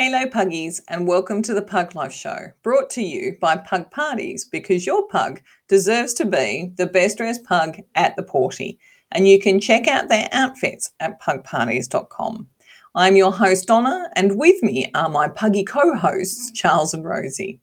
[0.00, 4.44] Hello, puggies, and welcome to the Pug Life Show, brought to you by Pug Parties
[4.44, 8.78] because your pug deserves to be the best dressed pug at the party,
[9.10, 12.46] And you can check out their outfits at pugparties.com.
[12.94, 17.58] I'm your host, Donna, and with me are my puggy co hosts, Charles and Rosie.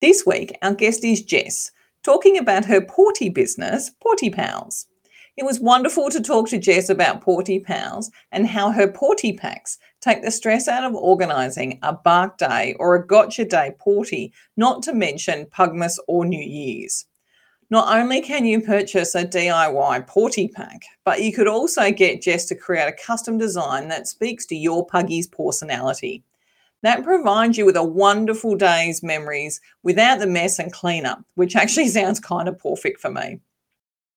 [0.00, 1.72] This week, our guest is Jess,
[2.02, 4.86] talking about her pawty business, PawtyPals.
[5.36, 10.22] It was wonderful to talk to Jess about PawtyPals and how her Pawty Packs take
[10.22, 14.94] the stress out of organising a bark day or a gotcha day pawty, not to
[14.94, 17.04] mention Pugmas or New Year's.
[17.68, 22.46] Not only can you purchase a DIY pawty pack, but you could also get Jess
[22.46, 26.22] to create a custom design that speaks to your puggy's personality.
[26.82, 31.88] That provides you with a wonderful day's memories without the mess and cleanup, which actually
[31.88, 33.40] sounds kind of perfect for me.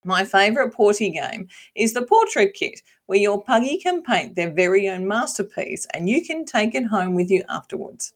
[0.05, 4.87] My favourite porty game is the portrait kit, where your puggy can paint their very
[4.87, 8.13] own masterpiece and you can take it home with you afterwards.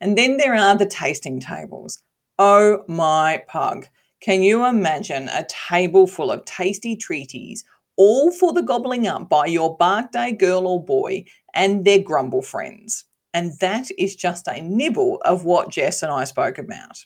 [0.00, 2.02] And then there are the tasting tables.
[2.38, 3.86] Oh my pug.
[4.20, 7.64] Can you imagine a table full of tasty treaties,
[7.96, 12.42] all for the gobbling up by your bark day girl or boy and their grumble
[12.42, 13.04] friends?
[13.34, 17.04] And that is just a nibble of what Jess and I spoke about.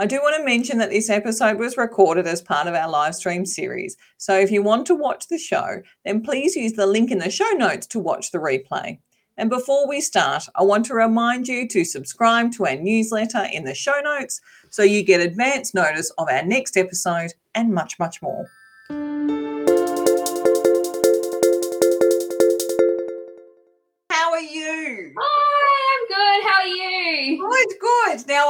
[0.00, 3.16] I do want to mention that this episode was recorded as part of our live
[3.16, 3.96] stream series.
[4.16, 7.30] So if you want to watch the show, then please use the link in the
[7.30, 9.00] show notes to watch the replay.
[9.36, 13.64] And before we start, I want to remind you to subscribe to our newsletter in
[13.64, 18.22] the show notes so you get advance notice of our next episode and much, much
[18.22, 18.46] more.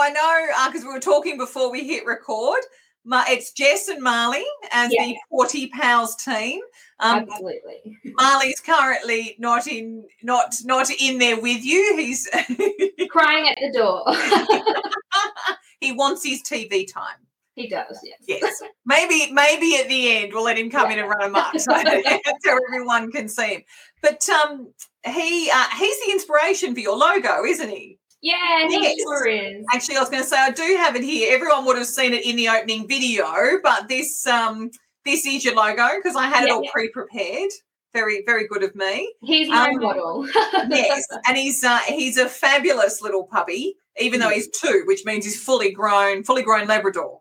[0.09, 2.61] I know because we were talking before we hit record.
[3.05, 5.05] Ma- It's Jess and Marley as Yeah.
[5.07, 6.61] the PawtyPals team.
[7.01, 7.97] Um, Absolutely.
[8.05, 11.97] Marley's currently not in, not not in there with you.
[11.97, 12.29] He's
[13.11, 14.05] Crying at the door.
[15.81, 17.17] he wants his TV time.
[17.55, 18.19] he does, yes.
[18.27, 21.73] Yes, maybe maybe at the end we'll let him come in and run amok so,
[22.45, 23.63] so everyone can see him.
[24.03, 24.73] But um,
[25.05, 27.99] he uh, he's the inspiration for your logo, isn't he?
[28.21, 28.97] Yeah, he Yes.
[29.01, 29.65] sure is.
[29.73, 31.33] Actually, I was going to say I do have it here.
[31.33, 33.25] Everyone would have seen it in the opening video,
[33.63, 34.71] but this um
[35.05, 36.55] this is your logo because I had it Yeah.
[36.55, 37.51] all pre-prepared.
[37.95, 39.13] Very very good of me.
[39.23, 40.29] He's my Um, model.
[40.69, 45.25] Yes, and he's uh, he's a fabulous little puppy, even though he's two, which means
[45.25, 47.21] he's fully grown, fully grown Labrador.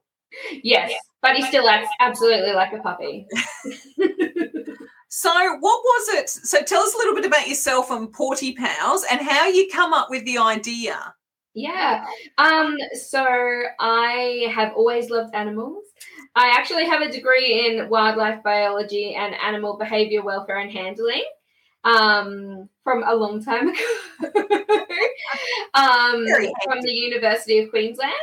[0.64, 0.92] yes.
[1.22, 3.26] But he still acts absolutely like a puppy.
[5.10, 6.30] So, what was it?
[6.30, 10.10] So, tell us a little bit about yourself and PawtyPals and how you come up
[10.10, 11.14] with the idea.
[11.58, 12.06] Yeah.
[12.38, 13.26] Um, so
[13.80, 15.86] I have always loved animals.
[16.36, 21.24] I actually have a degree in wildlife biology and animal behavior welfare and handling
[21.84, 23.70] um, from a long time
[24.24, 24.58] ago
[25.74, 26.28] um,
[26.64, 28.14] from the University of Queensland.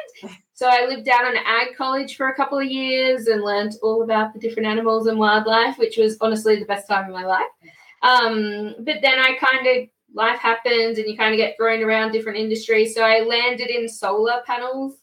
[0.54, 4.02] So I lived down on ag college for a couple of years and learned all
[4.02, 7.42] about the different animals and wildlife, which was honestly the best time of my life.
[8.02, 12.12] Um, but then I kind of life happens and you kind of get thrown around
[12.12, 12.94] different industries.
[12.94, 14.94] So I landed in solar panels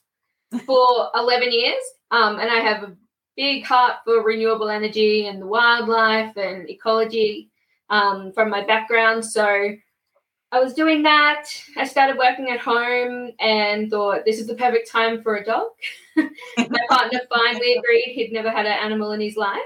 [0.66, 1.84] for 11 years.
[2.11, 2.95] Um, and I have a
[3.35, 7.50] big heart for renewable energy and the wildlife and ecology
[7.90, 9.25] um, from my background.
[9.25, 9.75] So
[10.51, 11.45] I was doing that.
[11.78, 15.67] I started working at home and thought this is the perfect time for a dog.
[16.17, 19.59] my partner finally agreed he'd never had an animal in his life.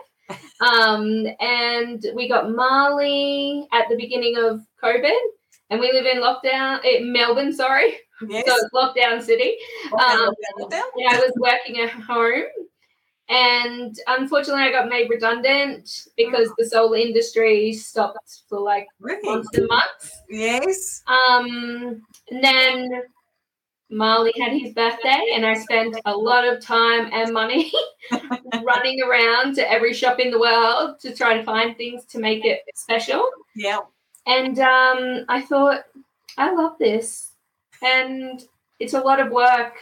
[0.62, 5.18] Um, and we got Marley at the beginning of COVID,
[5.69, 7.97] and we live in lockdown in Melbourne, sorry.
[8.29, 8.45] Yes.
[8.47, 9.57] So it's lockdown city.
[9.91, 10.31] Um, lockdown,
[10.62, 10.81] lockdown.
[10.95, 12.44] Yeah, I was working at home,
[13.30, 19.28] and unfortunately, I got made redundant because the solar industry stopped for like Really?
[19.28, 20.22] months and months.
[20.30, 21.03] Yes.
[21.08, 23.03] Um, and then
[23.90, 27.72] Marley had his birthday, and I spent a lot of time and money
[28.63, 32.46] running around to every shop in the world to try to find things to make
[32.46, 33.28] it special.
[33.56, 33.80] Yeah.
[34.28, 35.84] And um, I thought,
[36.38, 37.31] I love this,
[37.84, 38.44] and
[38.80, 39.78] it's a lot of work.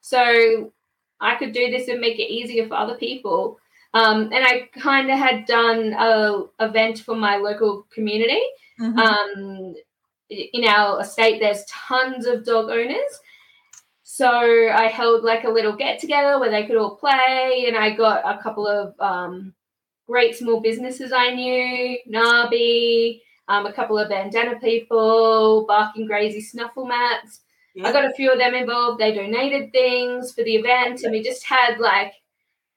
[0.00, 0.72] So
[1.20, 3.58] I could do this and make it easier for other people.
[3.92, 8.42] Um, and I kind of had done a event for my local community.
[8.78, 8.98] Mhm.
[8.98, 9.74] Um,
[10.30, 13.20] in our estate, there's tons of dog owners.
[14.04, 17.90] So I held like a little get together where they could all play, and I
[17.90, 19.54] got a couple of um,
[20.06, 26.86] great small businesses I knew, Nabi, um, a couple of bandana people, Barking Grazy Snuffle
[26.86, 27.40] Mats.
[27.84, 29.00] I got a few of them involved.
[29.00, 32.12] They donated things for the event, and we just had like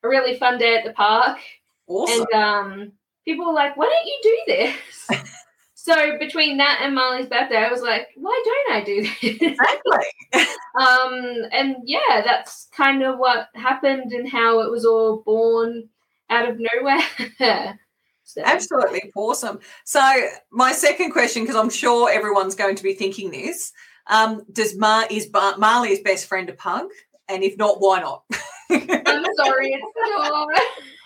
[0.03, 1.39] a really fun day at the park.
[1.87, 2.25] Awesome.
[2.31, 2.91] And um,
[3.25, 5.33] people were like, "Why don't you do this?"
[5.83, 9.17] So between that and Marley's birthday, I was like, why don't I do this?
[9.21, 10.05] Exactly.
[10.79, 15.89] um, and yeah, that's kind of what happened and how it was all born
[16.29, 17.01] out of nowhere.
[18.23, 19.59] so, Absolutely awesome.
[19.83, 23.73] So, my second question, because I'm sure everyone's going to be thinking this,
[24.07, 26.87] um, does Mar is Bar- Marley's best friend a pug?
[27.29, 28.23] And if not, why not?
[28.69, 30.49] I'm sorry, it's not.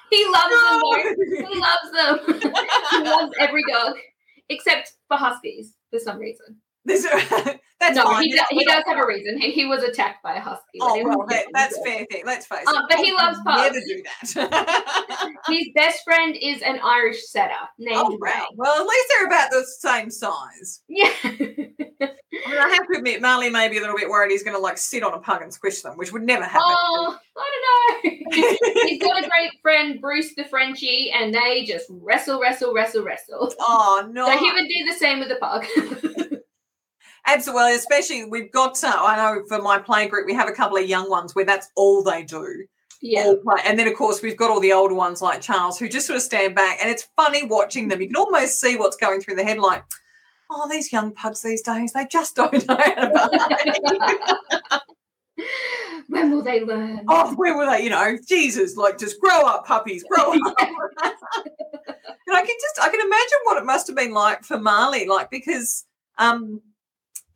[0.09, 0.81] He loves them.
[0.81, 1.47] though.
[1.47, 2.51] He loves them.
[2.91, 3.95] he loves every dog,
[4.47, 6.57] except for huskies for some reason.
[7.79, 8.23] That's no, fine.
[8.23, 9.39] he, does, he does have a reason.
[9.39, 10.79] He, he was attacked by a husky.
[10.81, 12.23] Oh, well, that, that's fair thing.
[12.25, 12.67] Let's face it.
[12.67, 14.03] Um, but he loves I'd Never do
[14.35, 15.35] that.
[15.47, 18.31] His best friend is an Irish setter named oh, Ray.
[18.31, 18.47] wow.
[18.55, 20.81] Well, at least they're about the same size.
[20.87, 21.11] Yeah.
[21.23, 24.55] I mean, I have to admit, Marley may be a little bit worried he's going
[24.55, 26.61] to like sit on a pug and squish them, which would never happen.
[26.65, 28.57] oh, I don't know.
[28.87, 33.53] He's got a great friend, Bruce the Frenchie, and they just wrestle, wrestle, wrestle, wrestle.
[33.59, 34.25] oh no!
[34.25, 35.65] So he would do the same with the pug.
[37.27, 38.81] Absolutely, especially we've got.
[38.83, 41.45] Uh, I know for my play group, we have a couple of young ones where
[41.45, 42.65] that's all they do.
[43.01, 43.33] yeah.
[43.65, 46.15] And then, of course, we've got all the older ones like Charles who just sort
[46.17, 46.79] of stand back.
[46.81, 48.01] And it's funny watching them.
[48.01, 49.83] You can almost see what's going through the head like,
[50.49, 54.29] oh, these young pugs these days, they just don't know how to
[54.69, 55.45] play.
[56.07, 57.03] when will they learn?
[57.09, 57.83] oh, where were they?
[57.83, 60.55] You know, Jesus, like just grow up, puppies, grow up.
[60.61, 60.75] and
[62.33, 65.29] I can just, I can imagine what it must have been like for Marley, like
[65.29, 65.85] because
[66.17, 66.61] um,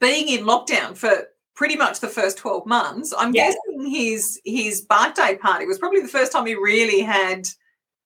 [0.02, 3.48] being in lockdown for pretty much the first 12 months, I'm Yeah.
[3.52, 7.48] guessing his his birthday party was probably the first time he really had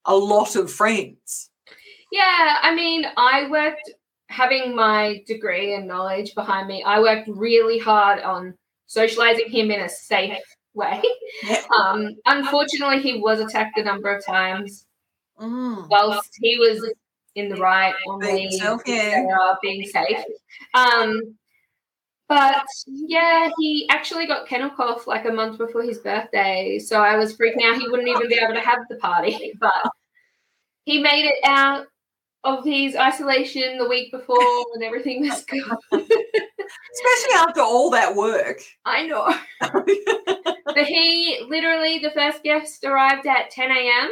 [0.06, 1.50] a lot of friends.
[2.12, 3.90] Yeah, I mean, I worked
[4.30, 6.84] having my degree and knowledge behind me.
[6.84, 8.56] I worked really hard on
[8.88, 10.38] socializing him in a safe
[10.74, 11.02] way.
[11.44, 11.62] Yeah.
[11.80, 14.86] Um, unfortunately, he was attacked a number of times
[15.40, 15.88] Mm.
[15.90, 16.90] whilst he was
[17.36, 18.50] in the right on Being
[18.86, 19.56] yeah.
[19.62, 20.24] being safe.
[20.74, 21.36] Um,
[22.28, 26.80] but yeah, he actually got kennel cough like a month before his birthday.
[26.80, 29.54] So I was freaking out he wouldn't even be able to have the party.
[29.60, 29.92] But
[30.86, 31.88] he made it out
[32.44, 35.64] of his isolation the week before and everything was good.
[35.92, 38.60] Especially after all that work.
[38.86, 39.36] I know.
[40.66, 44.12] But he literally, the first guest arrived at 10 a.m.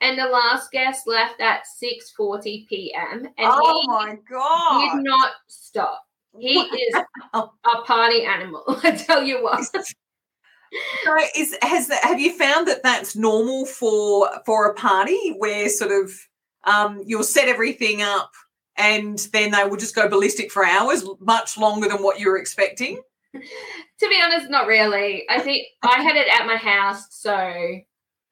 [0.00, 3.26] and the last guest left at 6:40 p.m.
[3.26, 6.07] And oh he my did not stop.
[6.36, 6.94] He is
[7.34, 8.64] a party animal.
[8.82, 9.64] I tell you what.
[9.64, 15.68] So is has that have you found that that's normal for for a party where
[15.68, 16.12] sort of
[16.64, 18.32] um you'll set everything up
[18.76, 22.36] and then they will just go ballistic for hours much longer than what you were
[22.36, 23.00] expecting
[23.34, 25.24] to be honest, not really.
[25.28, 27.32] I think I had it at my house, so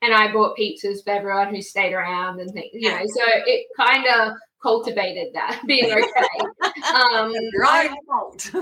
[0.02, 2.98] and I bought pizzas for everyone who stayed around and things, you know.
[2.98, 6.46] So it kind of cultivated that being okay.
[6.94, 8.50] Um, your I- own fault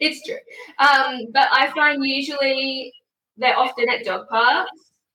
[0.00, 0.36] it's true.
[0.78, 2.92] Um, but I find usually
[3.36, 4.70] they're often at dog parks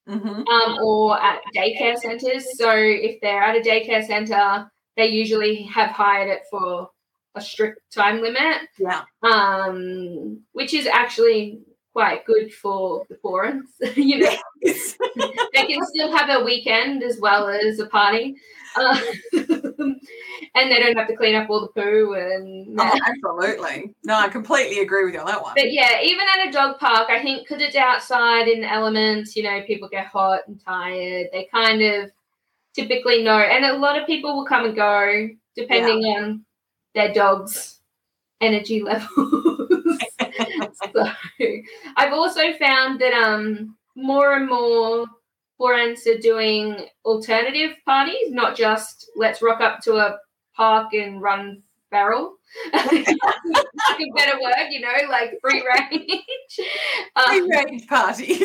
[0.07, 0.47] Mhm.
[0.47, 2.45] um, or at daycare centres.
[2.57, 6.89] So if they're at a daycare centre, they usually have hired it for
[7.35, 11.59] a strict time limit, yeah um, which is actually
[11.97, 13.69] quite good for the forums.
[13.95, 18.35] you know, they can still have a weekend as well as a party.
[18.75, 19.01] Uh,
[19.33, 24.27] and they don't have to clean up all the poo and oh, absolutely no i
[24.27, 27.19] completely agree with you on that one But yeah, even at a dog park, I
[27.23, 31.29] think because it's outside in the elements, you know, people get hot and tired.
[31.31, 32.11] They kind of
[32.75, 36.45] typically know, and a lot of people will come and go depending on
[36.93, 37.79] their dog's
[38.41, 39.76] energy levels.
[40.93, 41.07] so
[41.95, 45.05] I've also found that um more and more
[45.57, 50.17] forums are doing alternative parties, not just let's rock up to a
[50.55, 52.35] park and run barrel.
[52.73, 56.21] like a better word, you know, like free range.
[57.27, 58.39] Free Um, range party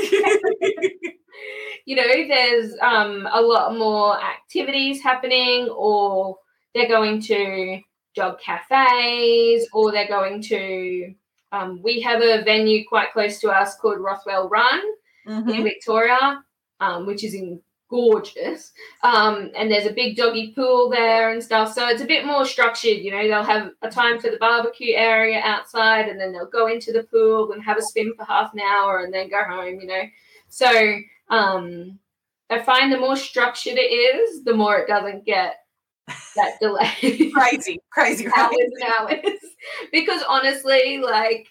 [1.85, 6.37] you know, there's um, a lot more activities happening, or
[6.75, 7.81] they're going to
[8.15, 11.15] dog cafes, or they're going to.
[11.53, 14.81] Um, we have a venue quite close to us called Rothwell Run
[15.27, 15.63] in Mhm.
[15.63, 16.43] Victoria,
[16.81, 18.73] um, which is in gorgeous.
[19.03, 21.75] Um, and there's a big doggy pool there and stuff.
[21.75, 22.99] So it's a bit more structured.
[22.99, 26.69] You know, they'll have a time for the barbecue area outside, and then they'll go
[26.69, 29.79] into the pool and have a swim for half an hour, and then go home.
[29.79, 30.03] You know,
[30.49, 30.71] so
[31.29, 31.99] um,
[32.49, 35.57] I find the more structured it is, the more it doesn't get
[36.37, 37.31] that delay.
[37.33, 39.39] crazy crazy hours and hours.
[39.93, 41.49] because honestly, like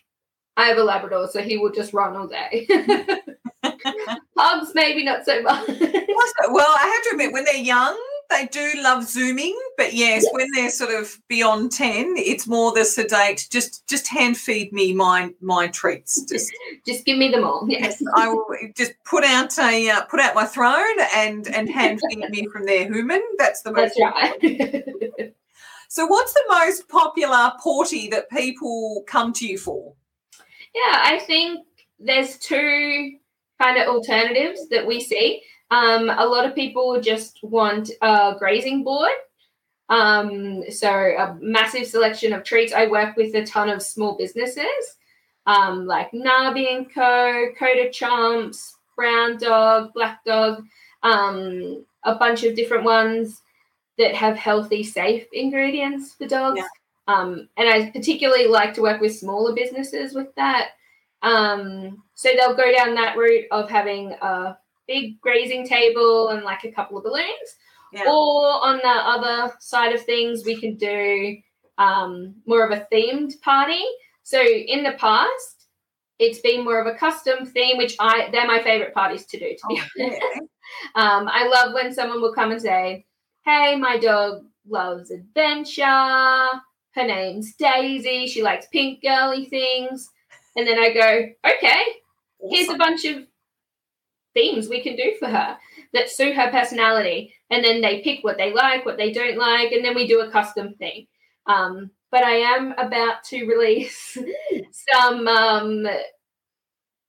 [0.58, 2.68] I have a Labrador, so he will just run all day.
[4.38, 5.68] Pugs, maybe not so much.
[5.68, 7.98] Well, I have to admit, when they're young,
[8.32, 10.34] they do love zooming, but yes, Yes.
[10.34, 13.48] when they're sort of beyond ten, it's more the sedate.
[13.52, 16.24] Just just hand feed me my my treats.
[16.30, 16.52] Just
[16.88, 17.66] Just give me them all.
[17.70, 18.02] Yes.
[18.16, 18.46] I will
[18.76, 22.66] just put out a uh, put out my throne and and hand feed me from
[22.66, 23.22] there, human.
[23.38, 23.96] That's the most.
[24.00, 25.34] That's right.
[25.90, 29.94] So, what's the most popular pawty that people come to you for?
[30.74, 31.66] Yeah, I think
[32.00, 33.18] there's two
[33.62, 35.42] kind of alternatives that we see.
[35.72, 39.12] Um, a lot of people just want a grazing board.
[39.90, 42.74] Um, so a massive selection of treats.
[42.74, 44.98] I work with a ton of small businesses,
[45.46, 50.64] um, like Nabi and Co, Coda Chomps, Brown Dog, Black Dog,
[51.04, 53.42] um, a bunch of different ones
[53.98, 56.60] that have healthy, safe ingredients for dogs.
[56.60, 56.68] Yeah.
[57.08, 60.70] Um, and I particularly like to work with smaller businesses with that.
[61.22, 64.58] Um, so they'll go down that route of having a
[64.92, 67.50] big grazing table and like a couple of balloons.
[67.94, 68.04] Yeah.
[68.08, 71.38] Or on the other side of things, we can do
[71.78, 73.84] um, more of a themed party.
[74.24, 75.68] So in the past,
[76.20, 79.50] it's been more of a custom theme, which I they're my favorite parties to do.
[79.50, 80.22] To be Oh, honest,
[80.96, 83.06] um, I love when someone will come and say,
[83.44, 85.84] "Hey, my dog loves adventure.
[86.94, 88.28] Her name's Daisy.
[88.28, 90.10] She likes pink girly things."
[90.56, 91.84] And then I go, "Okay,
[92.50, 93.26] here's a bunch of
[94.34, 95.58] themes we can do for her
[95.94, 97.34] that suit her personality.
[97.50, 100.22] And then they pick what they like what they don't like and then we do
[100.22, 101.08] a custom thing.
[101.48, 104.18] Um, but i am about to release
[104.94, 105.88] some um,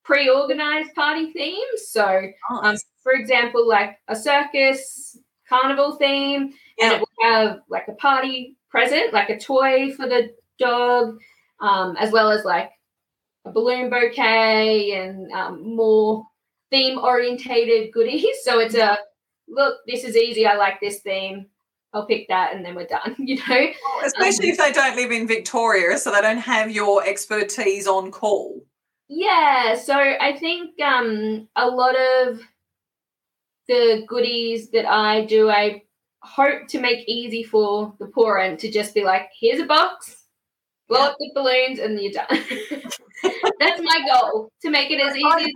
[0.04, 1.88] pre-organized party themes.
[1.88, 5.16] So um, for example like a circus
[5.48, 6.92] carnival theme and Yeah.
[6.94, 11.18] it will have like a party present like a toy for the dog
[11.60, 12.70] um, as well as like
[13.44, 16.24] a balloon bouquet and um, more
[16.72, 18.24] theme orientated goodies.
[18.44, 18.98] So it's a
[19.48, 20.46] look, this is easy.
[20.46, 21.46] I like this theme.
[21.92, 23.42] I'll pick that and then we're done, you know?
[23.48, 28.10] Well, Especially if they don't live in Victoria, so they don't have your expertise on
[28.10, 28.64] call.
[29.08, 29.74] Yeah.
[29.76, 32.40] So I think um, a lot of
[33.68, 35.82] the goodies that I do, I
[36.22, 40.16] hope to make easy for the poor end to just be like, here's a box,
[40.88, 41.06] blow Yeah.
[41.08, 42.26] up the balloons, and you're done.
[43.60, 45.52] That's my goal to make it as easy as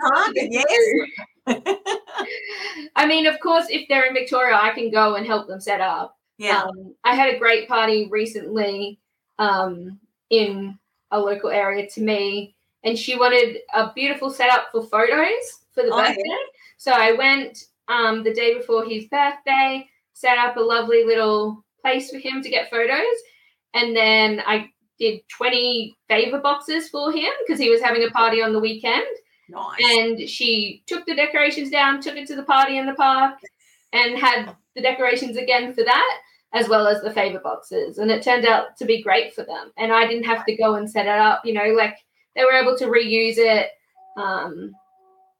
[1.46, 1.78] possible.
[2.96, 5.80] I mean, of course, if they're in Victoria, I can go and help them set
[5.80, 6.16] up.
[6.38, 6.62] yeah.
[6.62, 8.98] Um, I had a great party recently
[9.38, 9.98] um,
[10.30, 10.78] in
[11.10, 12.54] a local area to me,
[12.84, 16.08] and she wanted a beautiful setup for photos for the Oh, yeah.
[16.08, 16.36] birthday.
[16.78, 22.10] So I went um, the day before his birthday, set up a lovely little place
[22.10, 23.16] for him to get photos,
[23.74, 28.42] and then I did 20 favor boxes for him because he was having a party
[28.42, 29.06] on the weekend
[29.48, 29.80] nice.
[29.80, 33.34] and she took the decorations down, took it to the party in the park,
[33.92, 36.18] and had the decorations again for that,
[36.52, 37.98] as well as the favor boxes.
[37.98, 39.72] And it turned out to be great for them.
[39.76, 41.96] And I didn't have to go and set it up, you know, like
[42.34, 43.70] they were able to reuse it.
[44.16, 44.72] Um,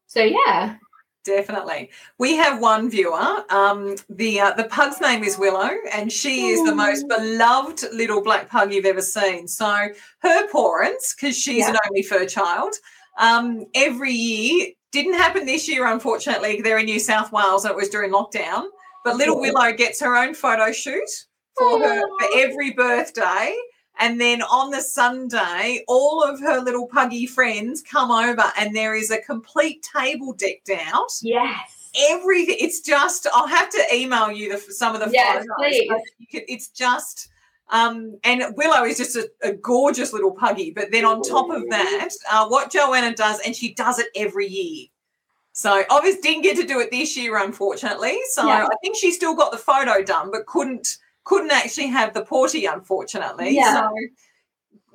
[0.06, 0.76] so yeah,
[1.26, 1.90] Definitely.
[2.18, 3.44] We have one viewer.
[3.50, 8.22] Um, the uh, the pug's name is Willow, and she is the most beloved little
[8.22, 9.48] black pug you've ever seen.
[9.48, 9.88] So
[10.20, 11.70] her parents, because she's Yeah.
[11.70, 12.74] an only fur child,
[13.18, 16.60] um, every year didn't happen this year, unfortunately.
[16.62, 18.68] They're in New South Wales, and it was during lockdown.
[19.04, 19.40] But little.
[19.40, 21.08] Willow gets her own photo shoot
[21.58, 23.56] for her for every birthday.
[23.98, 28.94] And then on the Sunday, all of her little puggy friends come over, and there
[28.94, 31.90] is a complete table decked out yes.
[32.10, 32.56] everything.
[32.60, 35.48] It's just I'll have to email you the some of the Yes, photos.
[35.58, 35.88] please.
[35.88, 37.28] but you can- it's just
[37.68, 40.70] um, and Willow is just a, a gorgeous little puggy.
[40.70, 44.46] But then on top of that, uh, what Joanna does, and she does it every
[44.46, 44.86] year.
[45.52, 48.18] So obviously didn't get to do it this year, unfortunately.
[48.32, 48.66] So Yeah.
[48.66, 52.72] I think she still got the photo done, but couldn't couldn't actually have the pawty,
[52.72, 53.50] unfortunately.
[53.54, 53.74] Yeah.
[53.90, 53.94] So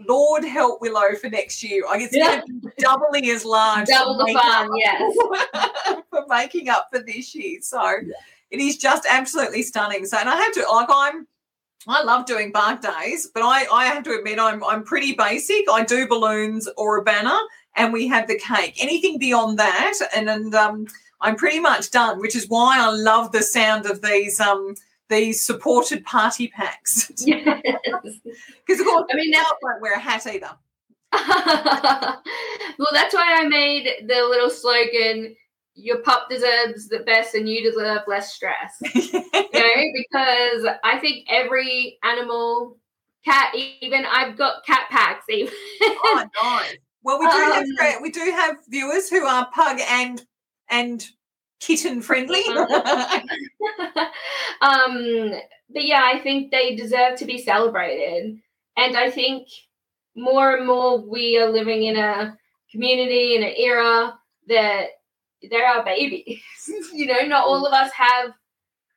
[0.07, 1.83] Lord help Willow for next year.
[1.87, 2.39] I guess it's Yeah.
[2.39, 3.87] going to be doubly as large.
[3.87, 5.15] Double the fun, yes.
[6.09, 7.59] for making up for this year.
[7.61, 7.81] So
[8.49, 10.05] it is just absolutely stunning.
[10.05, 11.27] So and I have to like I'm
[11.87, 15.65] I love doing bark days, but I, I have to admit I'm I'm pretty basic.
[15.71, 17.37] I do balloons or a banner
[17.75, 18.75] and we have the cake.
[18.81, 20.87] Anything beyond that, and and um
[21.19, 24.75] I'm pretty much done, which is why I love the sound of these um
[25.11, 27.11] these supported party packs.
[27.19, 27.61] yes.
[28.65, 30.49] Because of course I mean, now I won't wear a hat either.
[32.79, 35.35] well, that's why I made the little slogan
[35.75, 38.79] your pup deserves the best and you deserve less stress.
[39.53, 42.77] You know, because I think every animal,
[43.23, 45.53] cat, even I've got cat packs, even.
[45.81, 46.77] oh, nice.
[47.03, 50.25] Well, we do have Um, fri- we do have viewers who are pug and
[50.69, 51.05] and
[51.61, 52.43] kitten friendly.
[54.61, 55.31] um,
[55.69, 58.37] but yeah, I think they deserve to be celebrated.
[58.77, 59.47] And I think
[60.15, 62.37] more and more we are living in a
[62.71, 64.87] community, in an era that
[65.49, 66.41] they're our babies.
[66.93, 68.33] you know, not all of us have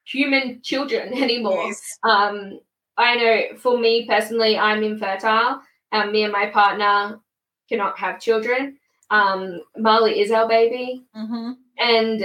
[0.04, 1.66] human children anymore.
[1.66, 1.98] Yes.
[2.02, 2.60] Um,
[2.96, 5.60] I know for me personally, I'm infertile.
[5.92, 7.20] Um, me and my partner
[7.68, 8.78] cannot have children.
[9.10, 11.04] Um, Marley is our baby.
[11.16, 11.52] Mm-hmm.
[11.78, 12.24] And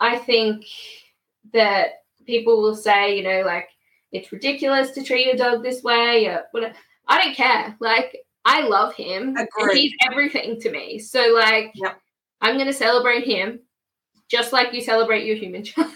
[0.00, 0.64] I think
[1.52, 3.68] that people will say, you know, like
[4.12, 6.26] it's ridiculous to treat a dog this way.
[6.28, 6.74] Uh, or whatever.
[7.08, 7.76] I don't care.
[7.80, 9.36] Like I love him.
[9.36, 10.98] and He's everything to me.
[10.98, 12.00] So like, Yep.
[12.40, 13.60] I'm going to celebrate him
[14.30, 15.90] just like you celebrate your human child.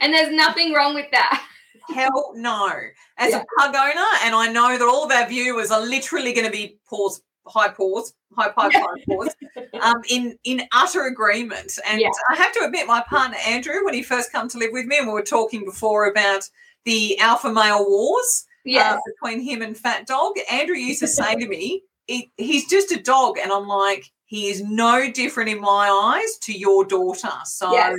[0.00, 1.46] and there's nothing wrong with that.
[1.94, 2.70] Hell no.
[3.18, 3.42] As Yeah.
[3.42, 6.50] a pug owner, and I know that all of our viewers are literally going to
[6.52, 9.34] be pause, high pause, high pause, high pause,
[9.80, 11.78] um, in in utter agreement.
[11.86, 12.10] And Yeah.
[12.30, 14.98] I have to admit, my partner Andrew, when he first come to live with me,
[14.98, 16.48] and we were talking before about
[16.84, 18.94] the alpha male wars Yeah.
[18.94, 22.90] uh, between him and Fat Dog, Andrew used to say to me, he, "He's just
[22.92, 27.32] a dog," and I'm like, "He is no different in my eyes to your daughter."
[27.44, 27.96] So Yes.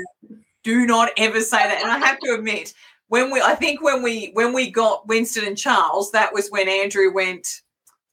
[0.64, 1.82] do not ever say that.
[1.82, 2.74] And I have to admit,
[3.08, 6.68] when we, I think when we when we got Winston and Charles, that was when
[6.70, 7.62] Andrew went.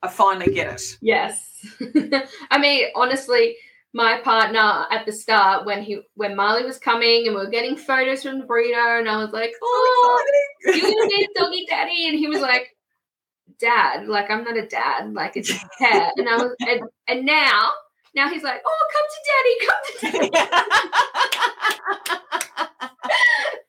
[0.03, 0.99] I finally get it.
[1.01, 1.67] Yes.
[2.51, 3.57] I mean, honestly,
[3.93, 7.77] my partner at the start when he when Marley was coming and we were getting
[7.77, 10.25] photos from the breeder and I was like, Oh,
[10.65, 12.77] you're gonna be a doggy daddy and he was like,
[13.59, 16.13] Dad, like I'm not a dad, like it's a pet.
[16.17, 17.73] And I was and, and now
[18.15, 20.31] now he's like, Oh, come to daddy, come to daddy.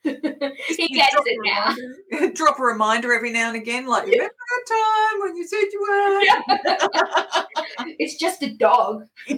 [0.04, 1.74] he gets it now.
[2.10, 5.64] reminder- Drop a reminder every now and again, like remember that time when you said
[5.72, 7.44] you were.
[7.98, 9.06] It's just a dog.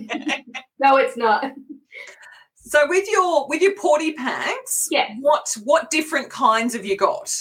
[0.81, 1.53] No, it's not.
[2.57, 5.15] So with your with your pawty packs, yeah.
[5.21, 7.35] what what different kinds have you got?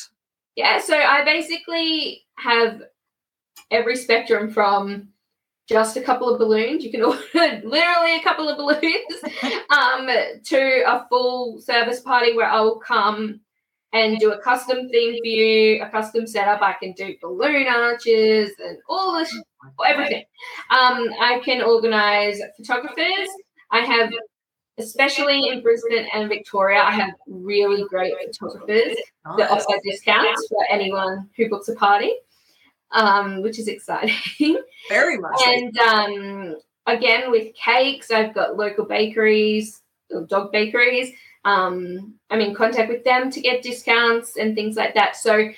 [0.56, 2.82] Yeah, so I basically have
[3.72, 5.10] every spectrum from
[5.68, 6.84] just a couple of balloons.
[6.84, 10.10] You can order literally a couple of balloons um,
[10.46, 13.40] to a full service party where I will come
[13.94, 16.62] and do a custom theme for you, a custom setup.
[16.62, 19.34] I can do balloon arches and all this,
[19.88, 20.24] everything.
[20.72, 23.30] Um, I can organize photographers.
[23.72, 24.12] I have,
[24.80, 28.98] especially in Brisbane and Victoria, I have really great photographers
[29.38, 32.14] that offer discounts for anyone who books a party,
[32.94, 34.58] um, which is exciting.
[34.90, 35.40] Very much.
[35.46, 39.82] and um, again, with cakes, I've got local bakeries,
[40.28, 41.14] dog bakeries.
[41.46, 45.16] Um, I'm in contact with them to get discounts and things like that.
[45.18, 45.50] So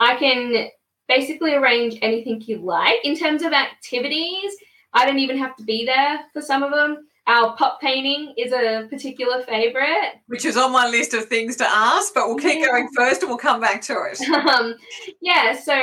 [0.00, 0.68] I can
[1.08, 3.04] basically arrange anything you like.
[3.04, 4.56] In terms of activities,
[4.92, 7.06] I don't even have to be there for some of them.
[7.26, 10.20] Our pup painting is a particular favorite.
[10.28, 12.66] which is on my list of things to ask, but we'll keep Yeah.
[12.66, 14.20] going first and we'll come back to it.
[14.48, 14.74] um,
[15.20, 15.76] yeah, so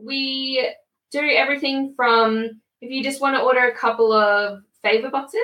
[0.00, 0.68] we
[1.12, 5.40] do everything from if you just want to order a couple of favor boxes,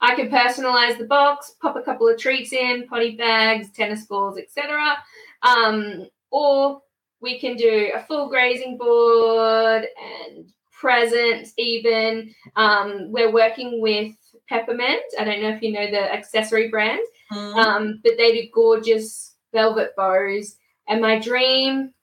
[0.00, 4.38] I can personalize the box, pop a couple of treats in, potty bags, tennis balls,
[4.38, 4.96] etc.
[5.42, 6.82] Um, or
[7.20, 12.32] we can do a full grazing board and presents even.
[12.56, 14.12] Um, we're working with
[14.52, 15.02] Peppermint.
[15.18, 17.00] I don't know if you know the accessory brand
[17.32, 17.54] Mm.
[17.56, 20.56] um, but they do gorgeous velvet bows.
[20.86, 21.94] And my dream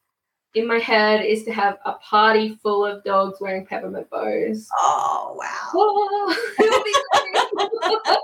[0.55, 4.67] in my head is to have a party full of dogs wearing peppermint bows.
[4.79, 5.69] oh wow!
[5.75, 6.95] Oh, it'll be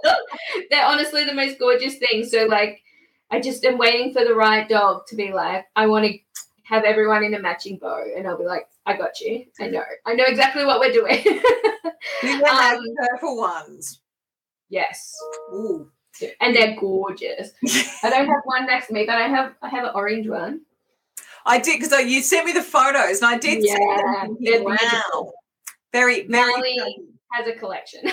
[0.09, 0.67] great.
[0.71, 2.31] They're honestly the most gorgeous things.
[2.31, 2.81] So, like,
[3.29, 6.17] I just am waiting for the right dog to be like, I want to
[6.63, 8.03] have everyone in a matching bow.
[8.17, 9.45] And I'll be like, I got you.
[9.59, 9.83] I know.
[10.07, 11.23] I know exactly what we're doing.
[12.23, 13.99] You have Um, purple ones.
[14.69, 15.13] Yes.
[15.53, 15.91] Ooh.
[16.39, 17.51] And they're gorgeous.
[18.03, 20.61] I don't have one next to me, but I have I have an orange one.
[21.45, 24.37] I did because you sent me the photos, and I did see Yeah, them.
[24.39, 25.33] they're Wow, beautiful.
[25.91, 26.51] very, very.
[26.53, 28.01] Molly- Has a collection.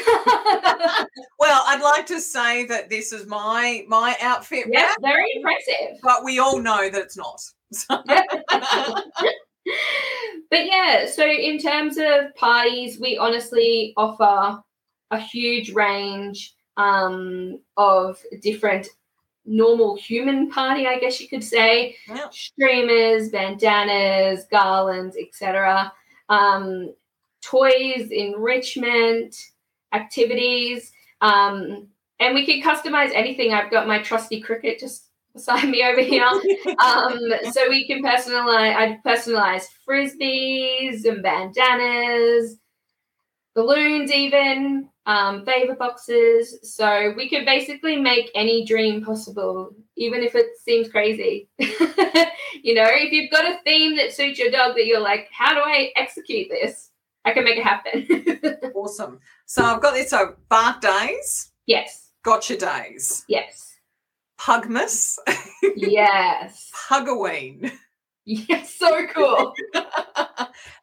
[1.38, 5.98] Well, I'd like to say that this is my my outfit, yeah, wrap, very impressive.
[6.02, 7.40] but we all know that it's not.
[10.50, 14.60] but yeah, so in terms of parties, we honestly offer
[15.12, 18.88] a huge range um, of different
[19.44, 21.96] normal human party, I guess you could say.
[22.30, 25.92] Streamers, bandanas, garlands, etc.
[26.28, 26.94] Um,
[27.42, 29.36] toys, enrichment,
[29.92, 30.92] activities.
[31.20, 33.52] Um, and we can customize anything.
[33.52, 36.24] I've got my trusty cricket just beside me over here.
[36.84, 37.18] um,
[37.50, 38.74] so we can personalize.
[38.74, 42.56] I've personalized frisbees and bandanas,
[43.54, 46.58] balloons, even um, favor boxes.
[46.62, 51.48] So we could basically make any dream possible, even if it seems crazy.
[51.58, 55.54] you know, if you've got a theme that suits your dog that you're like, how
[55.54, 56.90] do I execute this?
[57.24, 58.70] I can make it happen.
[58.74, 59.20] awesome.
[59.46, 60.10] So I've got this.
[60.10, 63.76] So bark days, yes, gotcha days, yes,
[64.40, 65.18] Pugmas,
[65.76, 67.70] yes, Hugaween.
[68.24, 68.74] yes.
[68.74, 69.52] So cool.
[69.74, 69.84] and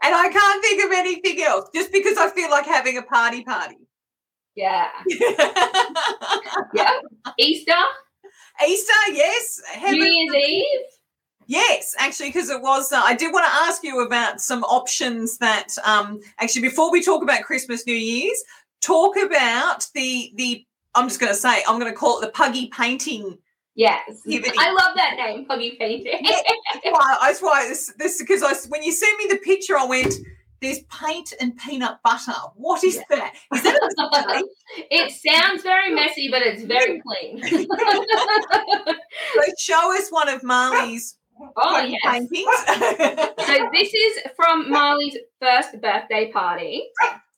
[0.01, 3.88] I can't think of anything else just because I feel like having a party party.
[4.59, 4.89] Yeah.
[6.73, 6.99] yeah.
[7.37, 7.71] Easter,
[8.67, 9.61] Easter, yes.
[9.73, 10.65] Have New Year's Eve.
[11.47, 12.91] Yes, actually, because it was.
[12.91, 15.69] Uh, I did want to ask you about some options that.
[15.85, 18.43] Um, actually, before we talk about Christmas, New Year's,
[18.81, 20.65] talk about the the.
[20.93, 21.63] I'm just going to say.
[21.65, 23.37] I'm going to call it the puggy painting.
[23.75, 24.09] Yes.
[24.09, 24.57] Activity.
[24.59, 26.19] I love that name, Puggy Painting.
[26.21, 26.43] That's
[26.83, 27.17] why.
[27.21, 27.93] That's why this.
[27.97, 30.15] This because I when you sent me the picture, I went.
[30.61, 32.33] There's paint and peanut butter.
[32.55, 33.33] What is that?
[33.53, 34.43] Is that
[34.91, 37.41] it sounds very messy, but it's very clean.
[39.35, 41.17] So show us one of Marley's
[41.57, 42.01] oh, yes.
[42.03, 42.47] paintings.
[43.45, 46.89] So this is from Marley's first birthday party.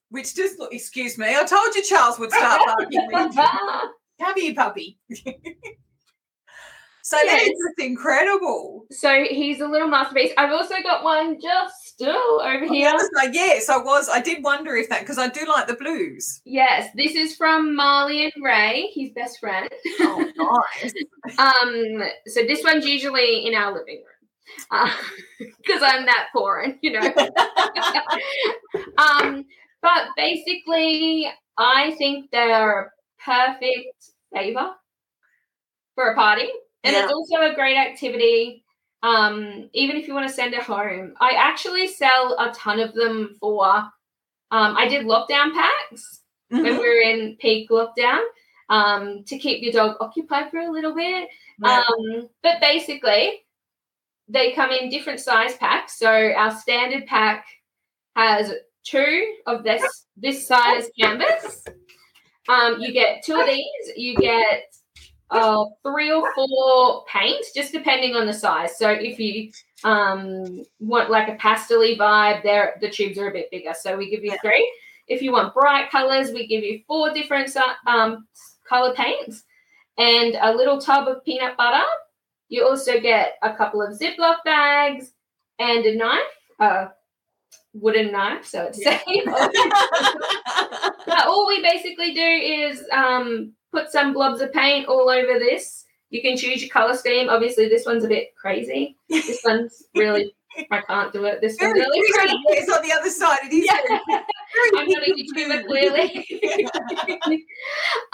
[0.09, 0.73] Which just look.
[0.73, 1.27] Excuse me.
[1.35, 3.09] I told you Charles would start barking.
[3.11, 4.99] Come here, puppy.
[7.01, 7.47] so that Yes.
[7.47, 8.85] is just incredible.
[8.91, 10.31] so he's a little masterpiece.
[10.37, 12.97] I've also got one just still over here.
[12.97, 14.09] So yes, I was.
[14.09, 16.41] I did wonder if that because I do like the blues.
[16.45, 19.69] Yes, this is from Marley and Ray, his best friend.
[19.99, 20.93] Oh, nice.
[21.37, 24.89] Um, so this one's usually in our living room
[25.39, 26.99] because I'm that and you know.
[28.97, 29.45] um,
[29.81, 31.27] but basically,
[31.57, 32.89] I think they're a
[33.23, 34.71] perfect favor
[35.95, 36.49] for a party,
[36.83, 38.63] and it's also a great activity.
[39.03, 42.93] Um, even if you want to send it home, I actually sell a ton of
[42.93, 43.65] them for.
[44.51, 46.79] Um, I did lockdown packs when Mhm.
[46.79, 48.21] we were in peak lockdown
[48.69, 51.29] um, to keep your dog occupied for a little bit.
[51.63, 53.45] Um, but basically,
[54.27, 55.97] they come in different size packs.
[55.97, 57.45] So our standard pack
[58.15, 61.63] has two of this this size canvas.
[62.49, 63.91] Um, you get two of these.
[63.95, 64.73] You get
[65.31, 68.77] uh, three or four paint, just depending on the size.
[68.77, 69.51] So if you
[69.83, 73.73] um, want like a pastely vibe, there the tubes are a bit bigger.
[73.79, 74.71] So we give you three.
[75.07, 77.55] If you want bright colors, we give you four different
[77.87, 78.27] um,
[78.67, 79.43] color paints
[79.97, 81.83] and a little tub of peanut butter.
[82.49, 85.13] You also get a couple of Ziploc bags
[85.59, 86.19] and a knife,
[86.59, 86.89] a
[87.73, 88.99] wooden knife, so it's Yeah.
[89.05, 89.25] safe.
[91.07, 95.85] But all we basically do is um, put some blobs of paint all over this.
[96.09, 97.29] You can choose your color scheme.
[97.29, 98.97] Obviously, this one's a bit crazy.
[99.09, 100.35] This one's really,
[100.69, 101.39] I can't do it.
[101.41, 102.35] This one's really pretty.
[102.49, 103.65] Yes, on the other side, it is.
[103.65, 104.23] Yeah.
[104.77, 105.13] I'm not a.
[105.13, 107.47] YouTuber clearly.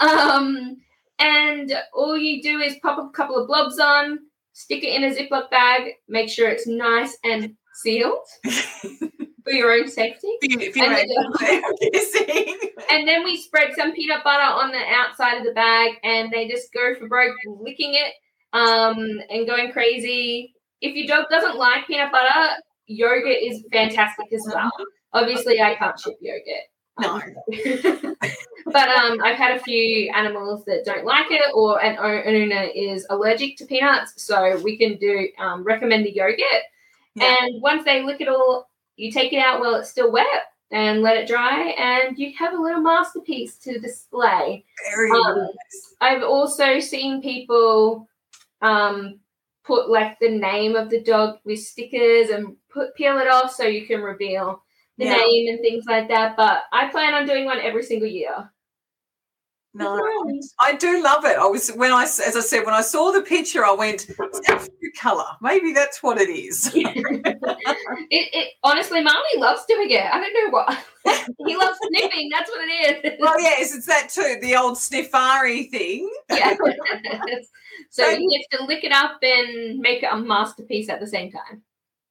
[0.00, 0.76] um,
[1.18, 4.20] and all you do is pop a couple of blobs on,
[4.52, 8.26] stick it in a Ziploc bag, make sure it's nice and sealed
[9.44, 10.28] for your own safety.
[10.42, 15.38] If you And make then- And then we spread some peanut butter on the outside
[15.38, 18.14] of the bag, and they just go for broke, licking it
[18.52, 20.54] um, and going crazy.
[20.80, 24.70] If your dog doesn't like peanut butter, yogurt is fantastic as well.
[25.12, 26.68] Obviously, I can't ship yogurt.
[27.00, 27.20] No.
[28.66, 33.06] but um, I've had a few animals that don't like it, or an owner is
[33.10, 36.38] allergic to peanuts, so we can do um, recommend the yogurt.
[37.14, 37.36] Yeah.
[37.42, 38.68] And once they lick it all,
[38.98, 40.26] you take it out while it's still wet
[40.70, 44.64] and let it dry, and you have a little masterpiece to display.
[44.94, 45.94] Very Um, nice.
[46.00, 48.06] I've also seen people
[48.62, 49.20] um,
[49.64, 53.64] put like the name of the dog with stickers and put peel it off so
[53.64, 54.62] you can reveal
[54.98, 55.16] the Yeah.
[55.16, 56.36] name and things like that.
[56.36, 58.50] But I plan on doing one every single year.
[59.78, 61.38] No, I do love it.
[61.38, 64.40] I was when I, as I said, when I saw the picture, I went, "Is
[64.46, 65.24] that food color?
[65.40, 66.74] Maybe that's what it is."
[68.10, 70.02] It, it honestly, Marley loves doing it.
[70.02, 70.78] I don't know what
[71.46, 72.30] he loves sniffing.
[72.32, 73.18] That's what it is.
[73.20, 74.38] well, yes, it's that too.
[74.40, 76.10] The old sniffari thing.
[76.30, 76.56] yeah.
[77.90, 81.30] so you have to lick it up and make it a masterpiece at the same
[81.30, 81.62] time.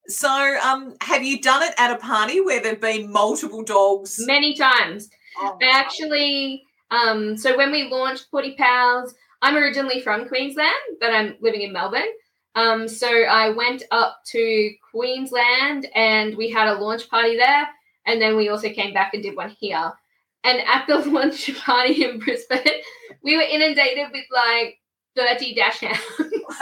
[0.07, 0.29] So,
[0.63, 4.23] um, have you done it at a party where there've been multiple dogs?
[4.25, 5.09] Many times.
[5.39, 11.35] Oh, I actually, um, so when we launched PawtyPals, I'm originally from Queensland, but I'm
[11.41, 12.07] living in Melbourne.
[12.55, 17.67] Um, so I went up to Queensland and we had a launch party there.
[18.05, 19.93] And then we also came back and did one here.
[20.43, 22.81] And at the launch party in Brisbane,
[23.21, 24.79] we were inundated with like
[25.15, 25.99] 30 dachshunds,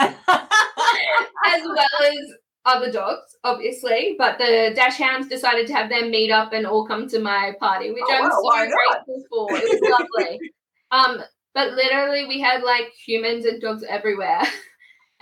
[1.46, 2.32] as well as
[2.66, 7.08] other dogs, obviously, but the Dachshunds decided to have them meet up and all come
[7.08, 8.70] to my party, which Oh, I'm wow, so
[9.06, 9.56] grateful for.
[9.56, 10.40] It was lovely.
[10.90, 11.22] um,
[11.54, 14.42] but literally, we had like humans and dogs everywhere.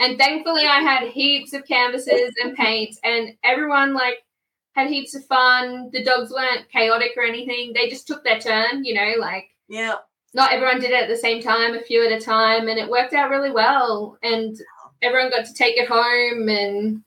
[0.01, 4.17] And thankfully, I had heaps of canvases and paints, and everyone like
[4.73, 5.89] had heaps of fun.
[5.93, 7.73] The dogs weren't chaotic or anything.
[7.73, 9.95] They just took their turn, you know, like Yeah.
[10.35, 12.91] not everyone did it at the same time, a few at a time, and it
[12.91, 14.19] worked out really well.
[14.25, 14.57] And
[15.01, 17.05] everyone got to take it home and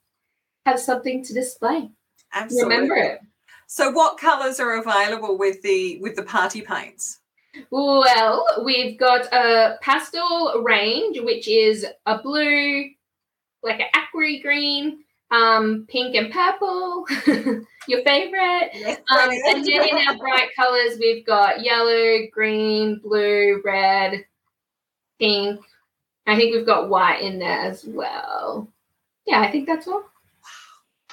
[0.67, 1.89] have something to display.
[2.33, 2.75] Absolutely.
[2.75, 3.21] Remember it.
[3.67, 7.19] So what colours are available with the with the party paints?
[7.71, 12.89] Well, we've got a pastel range, which is a blue,
[13.63, 14.99] like an aqua green,
[15.31, 17.05] um, pink and purple.
[17.87, 18.71] Your favorite.
[18.73, 24.25] Yes, Um, and then in our bright colors, we've got yellow, green, blue, red,
[25.19, 25.61] pink.
[26.27, 28.67] I think we've got white in there as well.
[29.25, 30.03] Yeah, I think that's all.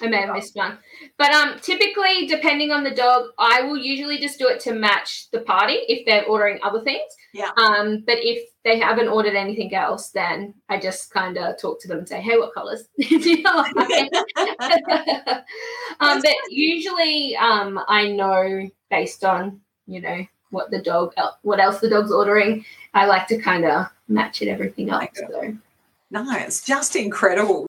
[0.02, 0.78] I may have missed one.
[1.18, 5.30] But um, typically, depending on the dog, I will usually just do it to match
[5.30, 7.04] the party if they're ordering other things.
[7.32, 7.50] Yeah.
[7.56, 11.88] Um, but if they haven't ordered anything else, then I just kind of talk to
[11.88, 13.76] them and say, "Hey, what colors do you like?"
[16.00, 21.80] um, but usually, um, I know based on you know what the dog, what else
[21.80, 22.64] the dog's ordering.
[22.94, 25.08] I like to kind of match it everything up.
[25.14, 25.56] So
[26.10, 27.66] No, it's just incredible.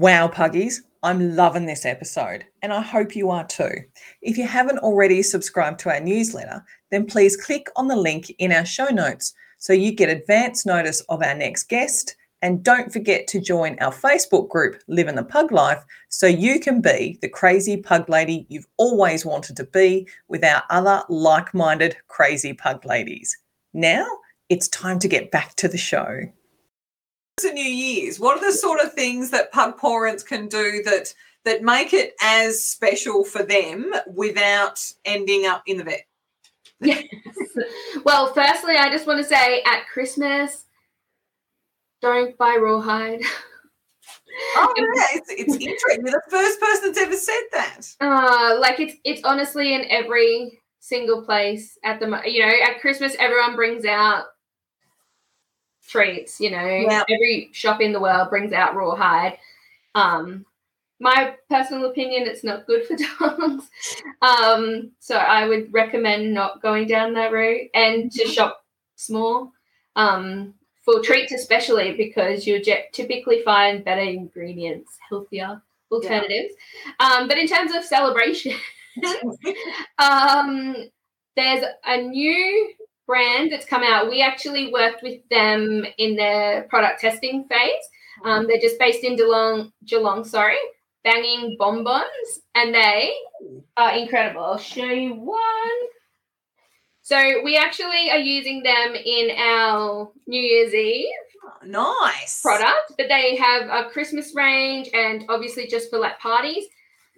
[0.00, 3.82] Wow, Puggies, I'm loving this episode, and I hope you are too.
[4.22, 8.50] If you haven't already subscribed to our newsletter, then please click on the link in
[8.50, 12.16] our show notes so you get advance notice of our next guest.
[12.40, 16.80] And don't forget to join our Facebook group, Living the Pug Life, so you can
[16.80, 21.98] be the crazy pug lady you've always wanted to be with our other like minded
[22.08, 23.36] crazy pug ladies.
[23.74, 24.06] Now
[24.48, 26.22] it's time to get back to the show.
[27.44, 28.20] A New Year's.
[28.20, 31.12] What are the sort of things that pug parents can do that
[31.44, 36.06] that make it as special for them without ending up in the vet?
[36.80, 37.04] Yes.
[38.04, 40.64] well, firstly, I just want to say at Christmas,
[42.00, 43.20] don't buy rawhide.
[44.56, 46.06] Oh, yeah, it's, it's interesting.
[46.06, 47.80] You're the first person that's ever said that.
[48.00, 53.14] Uh, like it's it's honestly in every single place at the you know at Christmas
[53.18, 54.24] everyone brings out
[55.90, 56.40] treats.
[56.40, 57.02] You know, Yeah.
[57.08, 59.38] every shop in the world brings out rawhide.
[59.94, 60.46] Um,
[61.00, 63.68] my personal opinion, it's not good for dogs.
[64.22, 68.64] Um, so I would recommend not going down that route and to shop
[68.96, 69.52] small.
[69.96, 76.54] Um, for treats especially because you typically find better ingredients, healthier alternatives.
[77.00, 78.54] Um, but in terms of celebration,
[79.98, 80.76] um,
[81.36, 82.72] there's a new
[83.10, 84.08] brand that's come out.
[84.08, 87.82] We actually worked with them in their product testing phase.
[88.24, 90.58] Um, they're just based in Geelong, Geelong, sorry,
[91.02, 93.12] banging bonbons, and they
[93.76, 94.44] are incredible.
[94.44, 95.80] I'll show you one.
[97.02, 101.08] So we actually are using them in our New Year's Eve
[101.64, 102.40] Nice.
[102.42, 106.66] product, but they have a Christmas range and obviously just for like parties.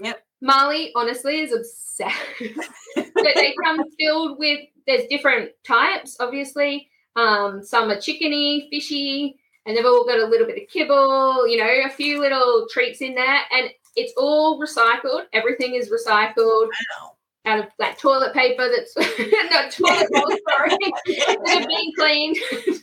[0.00, 0.24] Yep.
[0.40, 2.16] Marley honestly is obsessed.
[2.96, 6.88] but they come filled with there's different types, obviously.
[7.16, 11.58] Um, some are chickeny, fishy, and they've all got a little bit of kibble, you
[11.58, 15.24] know, a few little treats in there, and it's all recycled.
[15.32, 16.68] Everything is recycled
[16.98, 17.12] Wow.
[17.44, 18.96] out of like toilet paper that's
[19.50, 20.70] not toilet roll, sorry.
[21.06, 22.36] that are being cleaned.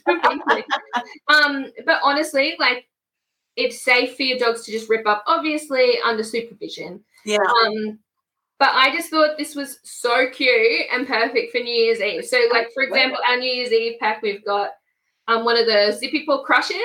[0.05, 0.65] Being cleaned.
[1.27, 2.85] um, but honestly, like
[3.55, 7.03] it's safe for your dogs to just rip up, obviously under supervision.
[7.25, 7.37] Yeah.
[7.65, 7.99] Um,
[8.59, 12.25] but I just thought this was so cute and perfect for New Year's Eve.
[12.25, 14.71] So, like for example, our New Year's Eve pack, we've got
[15.27, 16.79] um one of the Zippy Paw Crushers,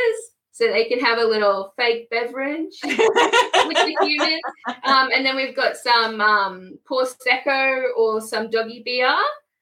[0.52, 4.40] so they can have a little fake beverage with the humans.
[4.84, 9.12] Um, and then we've got some um Prosecco or some doggy beer.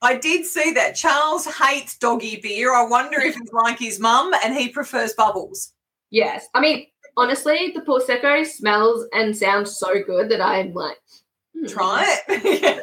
[0.03, 0.97] I did see that.
[0.97, 2.75] Charles hates doggy beer.
[2.75, 5.73] I wonder if he's like his mum and he prefers bubbles.
[6.11, 10.99] Yes, I mean honestly, the Prosecco smells and sounds so good that I'm like.
[11.57, 11.67] Hmm.
[11.67, 12.81] Try it.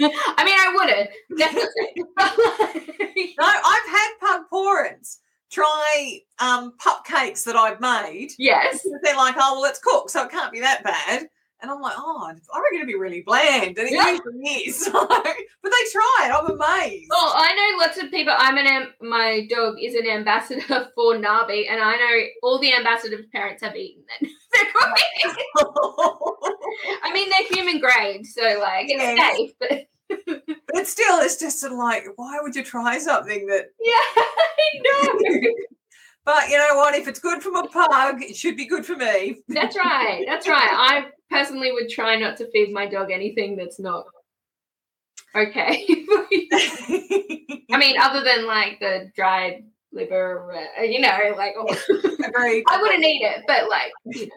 [0.00, 2.04] I mean, I wouldn't definitely.
[3.38, 8.32] no, I've had pug pawrents try um, pup cakes that I've made.
[8.38, 8.86] yes.
[9.02, 11.28] They're like, oh, well, it's cooked, so it can't be that bad.
[11.60, 13.76] And I'm like, oh, I reckon it'd be really bland.
[13.78, 14.10] And it Yeah.
[14.12, 14.84] usually is.
[14.92, 16.30] So, but they tried.
[16.32, 17.06] I'm amazed.
[17.10, 18.32] Well, I know lots of people.
[18.36, 20.60] I'm an am- my dog is an ambassador
[20.94, 24.30] for Nabi, and I know all the ambassador parents have eaten them.
[24.52, 25.36] They're great.
[27.02, 29.36] I mean, they're human grade, so like it's Yes.
[29.36, 29.50] safe.
[29.58, 30.42] But
[30.72, 34.80] but still, it's just sort of like, why would you try something that yeah, I
[34.82, 35.50] know.
[36.24, 36.94] But you know what?
[36.94, 39.38] If it's good for my pug, it should be good for me.
[39.48, 40.24] That's right.
[40.26, 40.70] That's right.
[40.72, 44.06] I personally would try not to feed my dog anything that's not
[45.34, 45.84] okay.
[47.70, 53.04] I mean, other than like the dried liver, uh, you know, like oh, I wouldn't
[53.04, 54.28] eat it, but like, you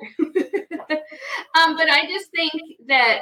[0.71, 0.77] know.
[1.61, 2.51] um, but I just think
[2.87, 3.21] that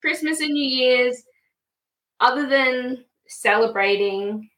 [0.00, 1.22] Christmas and New Year's,
[2.20, 4.48] other than celebrating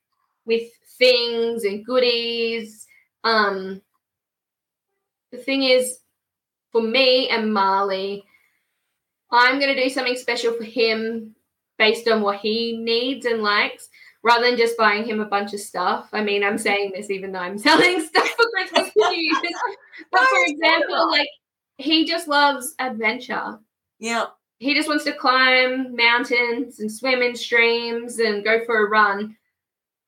[0.46, 2.86] with things and goodies,
[3.24, 3.82] um,
[5.32, 5.98] the thing is,
[6.70, 8.24] for me and Marley,
[9.30, 11.34] I'm going to do something special for him
[11.78, 13.88] based on what he needs and likes
[14.22, 16.08] rather than just buying him a bunch of stuff.
[16.12, 18.90] I mean, I'm saying this even though I'm selling stuff for Christmas
[20.10, 21.28] But for example, like
[21.76, 23.58] he just loves adventure.
[23.98, 24.26] Yeah.
[24.58, 29.36] He just wants to climb mountains and swim in streams and go for a run.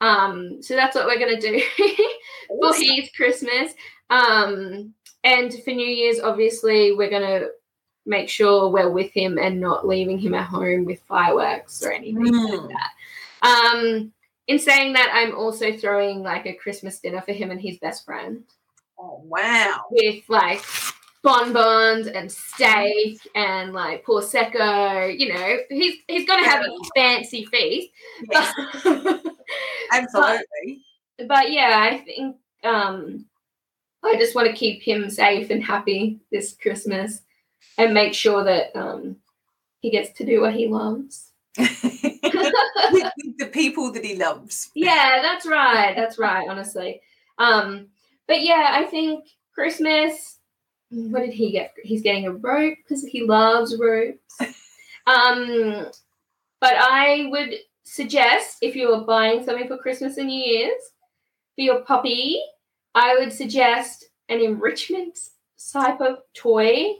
[0.00, 1.62] Um, so that's what we're gonna do
[2.48, 3.72] for his Christmas.
[4.08, 7.46] Um, and for New Year's, obviously, we're gonna
[8.10, 12.24] make sure we're with him and not leaving him at home with fireworks or anything
[12.26, 12.68] like Mm.
[12.68, 12.92] that.
[13.48, 14.12] Um,
[14.48, 18.04] in saying that, I'm also throwing like a Christmas dinner for him and his best
[18.04, 18.42] friend
[18.98, 19.84] Oh wow.
[19.90, 20.62] with like
[21.22, 25.16] bonbons and steak and like prosecco.
[25.18, 27.90] You know, he's he's gonna have a fancy feast.
[28.30, 28.52] Yes,
[28.84, 29.22] But,
[29.92, 30.82] absolutely.
[31.28, 33.26] but yeah, I think um,
[34.04, 37.22] I just want to keep him safe and happy this Christmas
[37.78, 39.16] and make sure that um,
[39.80, 41.32] he gets to do what he loves.
[41.56, 44.70] the people that he loves.
[44.74, 45.94] Yeah, that's right.
[45.96, 47.00] That's right, honestly.
[47.38, 47.86] Um,
[48.28, 50.38] but yeah, I think Christmas.
[50.90, 51.72] What did he get?
[51.84, 54.40] He's getting a rope because he loves ropes.
[55.06, 55.86] Um,
[56.60, 57.54] but I would
[57.84, 60.82] suggest if you are buying something for Christmas and New Year's
[61.54, 62.42] for your puppy,
[62.94, 65.18] I would suggest an enrichment
[65.72, 66.94] type of toy.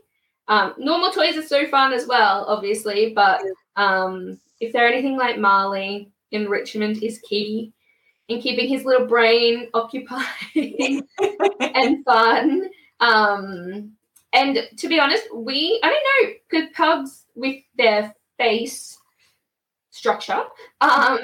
[0.51, 3.41] Um, normal toys are so fun as well, obviously, but
[3.77, 7.73] um, if they're anything like Marley, enrichment is key
[8.27, 10.27] in keeping his little brain occupied
[11.61, 12.69] and fun.
[12.99, 13.93] Um,
[14.33, 18.99] and to be honest, we I don't know because pugs with their face
[19.91, 20.43] structure.
[20.81, 21.21] Um,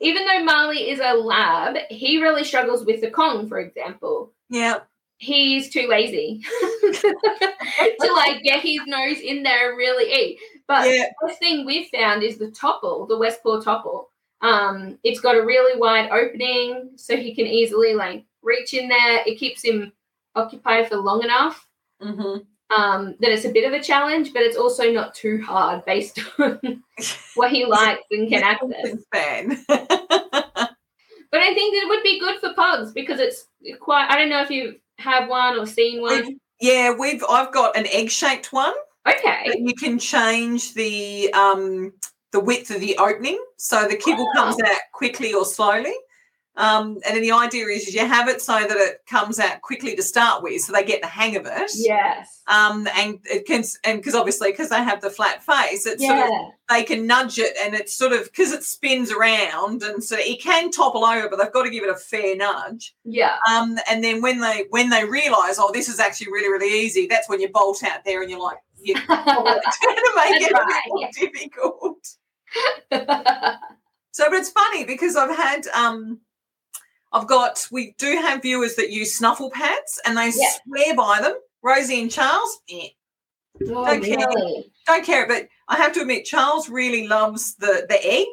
[0.00, 4.32] even though Marley is a lab, he really struggles with the Kong, for example.
[4.48, 4.80] yeah.
[5.20, 6.40] He's too lazy
[6.82, 7.14] to
[8.16, 10.38] like get his nose in there and really eat.
[10.66, 11.10] But Yeah.
[11.20, 14.08] the thing we've found is the topple, the West Paw topple.
[14.40, 19.22] Um, it's got a really wide opening, so he can easily like reach in there.
[19.26, 19.92] It keeps him
[20.34, 21.66] occupied for long enough
[22.00, 22.38] hmm
[22.74, 26.20] um, that it's a bit of a challenge, but it's also not too hard based
[26.38, 26.82] on
[27.34, 28.96] what he likes and can access.
[31.32, 33.46] But I think it would be good for pugs because it's
[33.80, 34.08] quite.
[34.10, 36.38] I don't know if you have one or seen one.
[36.60, 38.74] yeah, we've I've got an egg-shaped one.
[39.08, 39.52] Okay.
[39.58, 41.92] You can change the um
[42.32, 44.66] the width of the opening so the kibble comes Oh.
[44.70, 45.94] out quickly or slowly.
[46.56, 49.94] Um, and then the idea is you have it so that it comes out quickly
[49.96, 51.70] to start with, so they get the hang of it.
[51.74, 52.42] Yes.
[52.48, 56.18] Um, and it can, and because obviously because they have the flat face, it's sort
[56.18, 56.30] of
[56.68, 60.42] they can nudge it, and it's sort of because it spins around, and so it
[60.42, 62.94] can topple over, but they've got to give it a fair nudge.
[63.04, 63.36] Yeah.
[63.50, 67.06] Um, and then when they when they realise, oh, this is actually really really easy,
[67.06, 70.54] that's when you bolt out there, and you're like, you're trying to make it a
[70.54, 72.06] right, bit more difficult.
[74.12, 76.20] So, but it's funny because I've had um,
[77.12, 80.50] I've got we do have viewers that use snuffle pads, and they Yeah.
[80.64, 81.34] swear by them.
[81.62, 82.88] Rosie and Charles, eh,
[83.68, 84.16] oh, Okay.
[84.16, 84.72] really?
[84.86, 88.26] don't care, but I have to admit, Charles really loves the the egg.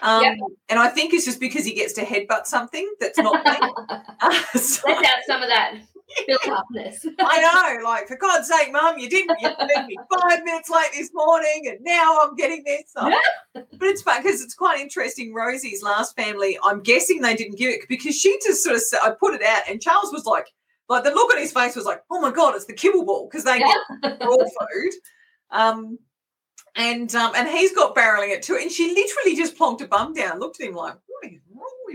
[0.00, 0.38] Um, Yep.
[0.70, 3.72] And I think it's just because he gets to headbutt something that's not me.
[4.20, 5.74] Uh, so- Let out some of that
[7.20, 10.90] I know, like for God's sake, Mum, you didn't you left me five minutes late
[10.94, 12.92] this morning, and now I'm getting this.
[13.54, 15.34] But it's fun because it's quite interesting.
[15.34, 19.00] Rosie's last family, I'm guessing they didn't give it because she just sort of said,
[19.02, 20.46] I put it out, and Charles was like,
[20.88, 23.28] like the look on his face was like, oh my God, it's the kibble ball
[23.28, 23.76] because they get
[24.20, 24.92] raw food.
[25.50, 25.98] Um,
[26.76, 30.14] and um, and he's got barreling it too, and she literally just plonked a bum
[30.14, 30.94] down, looked at him like,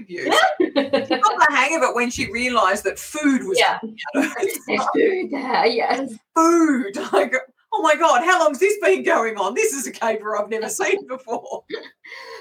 [0.06, 1.06] what is wrong with you?
[1.08, 3.80] She got the hang of it when she realised that food was Yeah.
[3.80, 4.60] coming out of it.
[4.68, 6.14] There's food there, yes.
[6.36, 6.94] food.
[7.32, 7.38] Go,
[7.74, 9.54] oh my god, how long's this been going on?
[9.54, 11.64] This is a caper I've never seen before.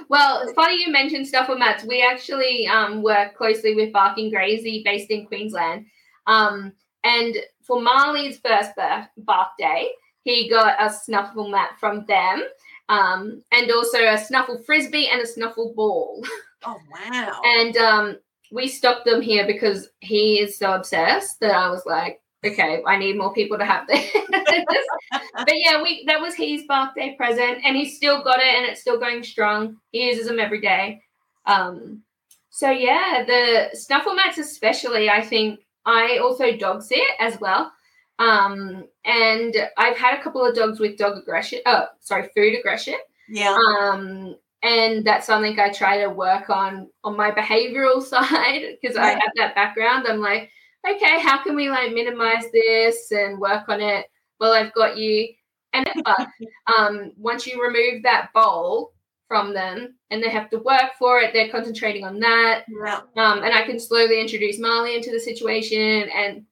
[0.09, 1.85] Well, it's funny you mentioned stuff with mats.
[1.85, 5.87] We actually um, work closely with Barking Grazy based in Queensland.
[6.29, 9.91] Um, and for Marley's first birth, bark day,
[10.23, 12.45] he got a snuffle mat from them.
[12.89, 16.25] Um, and also a snuffle frisbee and a snuffle ball.
[16.65, 17.41] Oh wow.
[17.45, 18.17] And um,
[18.51, 22.97] we stopped them here because he is so obsessed that I was like, okay, I
[22.97, 24.11] need more people to have this.
[24.31, 28.81] but yeah, we that was his birthday present, and he's still got it, and it's
[28.81, 29.77] still going strong.
[29.91, 31.03] He uses them every day.
[31.47, 32.03] Um,
[32.51, 37.73] so yeah, the snuffle mats, especially, I think I also dog sit as well.
[38.19, 41.61] Um, and I've had a couple of dogs with dog aggression.
[41.67, 42.97] Oh, sorry, food aggression.
[43.29, 43.57] Yeah.
[43.57, 49.11] Um, and that's something I try to work on on my behavioral side because I
[49.11, 50.07] have that background.
[50.09, 50.51] I'm like,
[50.89, 54.07] okay, how can we like minimize this and work on it?
[54.41, 55.29] Well, I've got you.
[55.73, 56.29] And but
[56.79, 58.93] um, once you remove that bowl
[59.29, 62.65] from them and they have to work for it, they're concentrating on that.
[62.69, 63.01] Yeah.
[63.17, 66.09] Um, and I can slowly introduce Marley into the situation.
[66.15, 66.45] And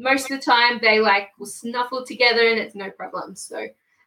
[0.00, 3.36] most of the time, they like will snuffle together and it's no problem.
[3.36, 3.66] So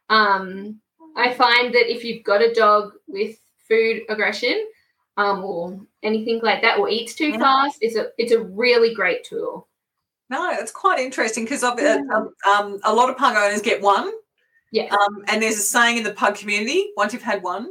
[0.09, 0.79] um,
[1.15, 3.37] I find that if you've got a dog with
[3.67, 4.65] food aggression
[5.17, 7.37] um, or anything like that, or eats too Yeah.
[7.37, 9.67] fast, it's a it's a really great tool.
[10.29, 11.99] No, it's quite interesting because Yeah.
[12.13, 14.11] um, um, a lot of pug owners get one.
[14.71, 14.87] Yeah.
[14.91, 17.69] Um, and there's a saying in the pug community: once you've had one,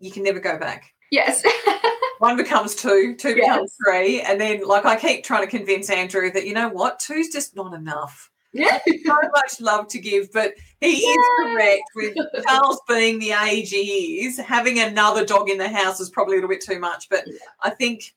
[0.00, 0.84] you can never go back.
[1.10, 1.42] Yes.
[2.24, 3.40] One becomes two, two Yes.
[3.40, 6.98] becomes three, and then like I keep trying to convince Andrew that you know what,
[6.98, 8.30] two's just not enough.
[8.52, 8.78] yeah.
[9.04, 12.16] So much love to give, but he is correct with
[12.46, 14.38] Charles being the age he is.
[14.38, 17.34] Having another dog in the house is probably a little bit too much, but Yeah.
[17.62, 18.14] I think.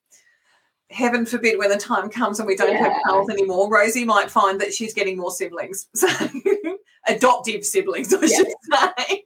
[0.89, 2.99] Heaven forbid when the time comes and we don't have Yeah.
[3.05, 5.88] Charles anymore, Rosie might find that she's getting more siblings.
[5.95, 6.08] So
[7.10, 9.24] adoptive siblings, I should say.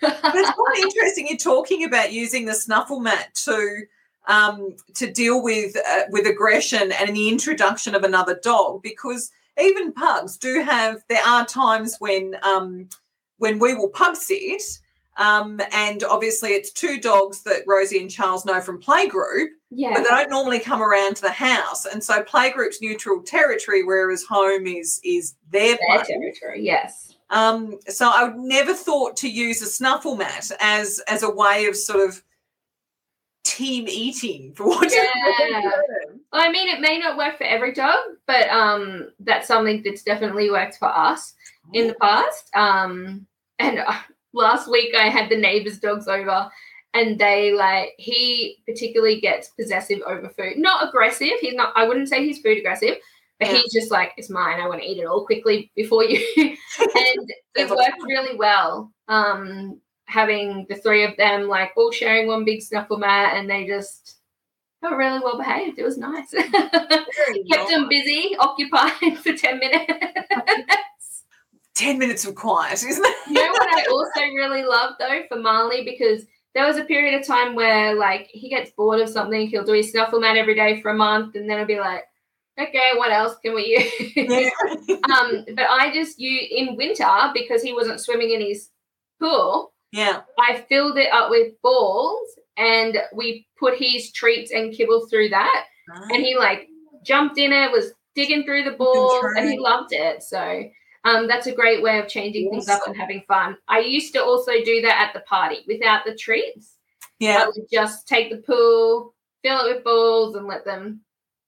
[0.00, 3.82] But it's quite interesting you're talking about using the snuffle mat to
[4.26, 9.92] um, to deal with uh, with aggression and the introduction of another dog because even
[9.92, 12.88] pugs do have there are times when um,
[13.38, 14.62] when we will pug sit
[15.16, 19.92] um, and obviously it's two dogs that Rosie and Charles know from playgroup yeah.
[19.94, 24.24] but they don't normally come around to the house and so playgroup's neutral territory whereas
[24.24, 26.62] home is is their Their territory.
[26.62, 27.14] Yes.
[27.30, 31.66] um, so I would never thought to use a snuffle mat as as a way
[31.66, 32.22] of sort of
[33.54, 35.70] team eating for what Yeah.
[36.32, 37.96] I mean, it may not work for every dog,
[38.26, 41.34] but um, that's something that's definitely worked for us
[41.72, 42.50] in the past.
[42.54, 43.26] Um,
[43.60, 43.94] and uh,
[44.32, 46.50] last week I had the neighbors' dogs over,
[46.92, 50.58] and they like he particularly gets possessive over food.
[50.58, 51.38] Not aggressive.
[51.40, 51.72] He's not.
[51.76, 52.96] I wouldn't say he's food aggressive,
[53.38, 53.54] but Yeah.
[53.58, 54.60] he's just like it's mine.
[54.60, 56.18] I want to eat it all quickly before you.
[56.36, 58.92] and it worked really well.
[59.08, 59.80] Um,
[60.14, 64.18] having the three of them like all sharing one big snuffle mat, and they just
[64.82, 65.78] got really well behaved.
[65.78, 66.30] It was nice.
[67.50, 69.92] Kept them busy, occupied for 10 minutes.
[71.74, 73.16] 10 minutes of quiet, isn't it?
[73.26, 77.20] you know what I also really love though for Marley because there was a period
[77.20, 80.54] of time where like he gets bored of something, he'll do his snuffle mat every
[80.54, 82.04] day for a month, and then it'll be like,
[82.56, 84.12] okay, what else can we use?
[84.14, 84.50] Yeah.
[85.10, 88.68] um, but I just you in winter because he wasn't swimming in his
[89.18, 90.22] pool, yeah.
[90.38, 95.66] I filled it up with balls and we put his treats and kibble through that.
[96.10, 96.68] and he like
[97.04, 100.22] jumped in it, was digging through the balls, and he loved it.
[100.22, 100.64] So
[101.04, 103.56] um, that's a great way of changing things up and having fun.
[103.68, 106.76] I used to also do that at the party without the treats.
[107.18, 107.42] Yeah.
[107.42, 111.02] I would just take the pool, fill it with balls, and let them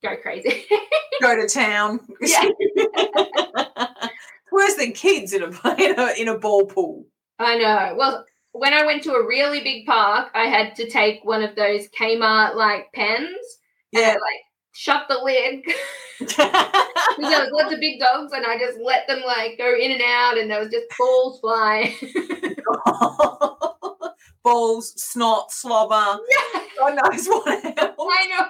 [0.05, 0.64] go crazy.
[1.22, 2.01] Go to town.
[2.20, 2.51] Yeah.
[4.53, 5.47] Worse than kids in a,
[5.78, 7.07] in a in a ball pool.
[7.38, 7.94] I know.
[7.97, 8.24] Well,
[8.59, 11.88] when I went to a really big park, I had to take one of those
[11.88, 13.26] Kmart like pens
[13.94, 14.12] and Yeah.
[14.14, 14.40] like
[14.72, 15.64] shut the lid
[16.18, 20.00] there was lots of big dogs, and I just let them like go in and
[20.02, 21.94] out, and there was just balls flying.
[24.47, 26.20] Balls, snot, slobber.
[26.78, 27.64] God knows what else.
[27.99, 28.47] I know.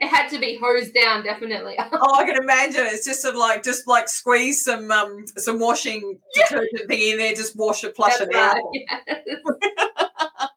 [0.00, 1.76] it had to be hosed down, definitely.
[1.92, 2.86] Oh, I can imagine.
[2.86, 7.18] It's just sort of like just like squeeze some um some washing detergent thing in
[7.18, 8.62] there, just wash it, flush That's it out.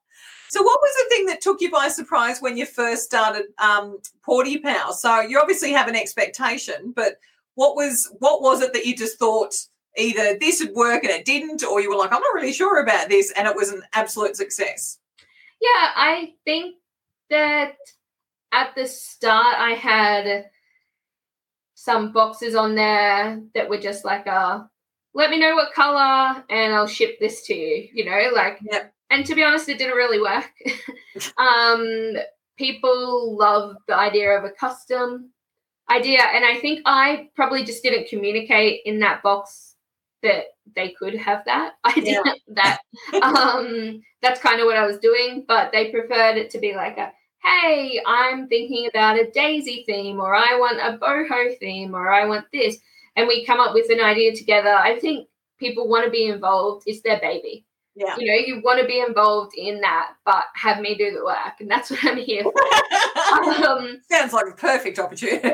[0.47, 3.97] So, what was the thing that took you by surprise when you first started um,
[4.25, 4.93] PawtyPals?
[4.93, 7.19] So, you obviously have an expectation, but
[7.55, 9.53] what was what was it that you just thought
[9.97, 12.81] either this would work and it didn't, or you were like, I'm not really sure
[12.81, 14.99] about this, and it was an absolute success?
[15.61, 16.75] Yeah, I think
[17.29, 17.75] that
[18.51, 20.45] at the start I had
[21.73, 24.69] some boxes on there that were just like a
[25.13, 28.93] let me know what color and I'll ship this to you, you know, like Yep.
[29.11, 30.51] and to be honest it didn't really work.
[31.37, 32.15] um
[32.57, 35.31] people love the idea of a custom
[35.89, 39.74] idea and I think I probably just didn't communicate in that box
[40.23, 40.45] that
[40.75, 42.79] they could have that idea that
[43.21, 46.97] um that's kind of what I was doing, but they preferred it to be like
[46.97, 47.11] a
[47.45, 52.25] hey, I'm thinking about a daisy theme, or I want a boho theme, or I
[52.25, 52.77] want this.
[53.15, 54.73] And we come up with an idea together.
[54.73, 56.83] I think people want to be involved.
[56.85, 57.65] It's their baby.
[57.95, 58.15] Yeah.
[58.17, 61.59] You know, you want to be involved in that, but have me do the work.
[61.59, 62.53] And that's what I'm here for.
[63.67, 65.49] um, Sounds like a perfect opportunity.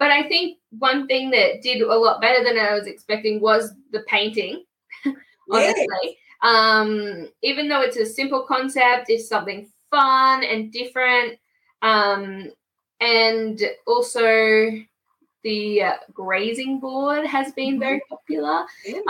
[0.00, 3.72] But I think one thing that did a lot better than I was expecting was
[3.92, 4.64] the painting.
[5.50, 11.38] honestly, um, even though it's a simple concept, it's something fun and different.
[11.82, 12.50] Um,
[13.00, 14.70] and also,
[15.42, 18.64] the uh, grazing board has been very popular.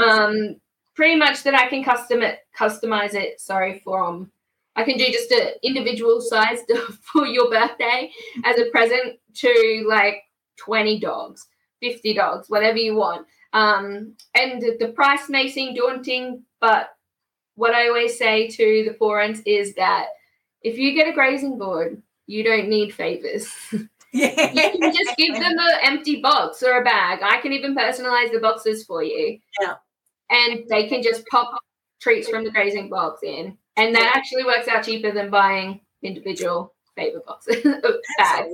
[0.05, 0.57] Um,
[0.95, 3.41] pretty much that I can custom it, customize it.
[3.41, 4.31] Sorry, from
[4.77, 6.59] I can do just an individual size
[7.13, 8.11] for your birthday
[8.45, 10.23] as a present to like
[10.61, 11.47] twenty dogs,
[11.81, 13.27] fifty dogs, whatever you want.
[13.53, 16.91] Um, and the price may seem daunting, but
[17.57, 20.07] what I always say to the parents is that
[20.63, 23.49] if you get a grazing board, you don't need favors.
[24.13, 24.53] yeah.
[24.53, 27.21] you can just give them an empty box or a bag.
[27.23, 29.39] I can even personalize the boxes for you.
[29.61, 29.75] Yeah.
[30.31, 31.61] And they can just pop
[32.01, 33.57] treats from the grazing box in.
[33.77, 37.63] And that actually works out cheaper than buying individual favor boxes
[38.19, 38.49] bags.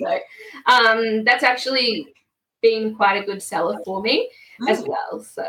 [0.00, 0.18] So
[0.66, 2.06] um that's actually
[2.62, 4.30] been quite a good seller for me
[4.68, 4.88] as Mm.
[4.88, 5.22] well.
[5.24, 5.44] So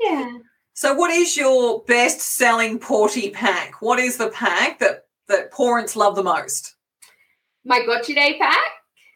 [0.00, 0.38] yeah.
[0.74, 3.80] So, what is your best selling Pawty pack?
[3.80, 6.74] What is the pack that that parents love the most?
[7.64, 8.60] my gotcha day pack.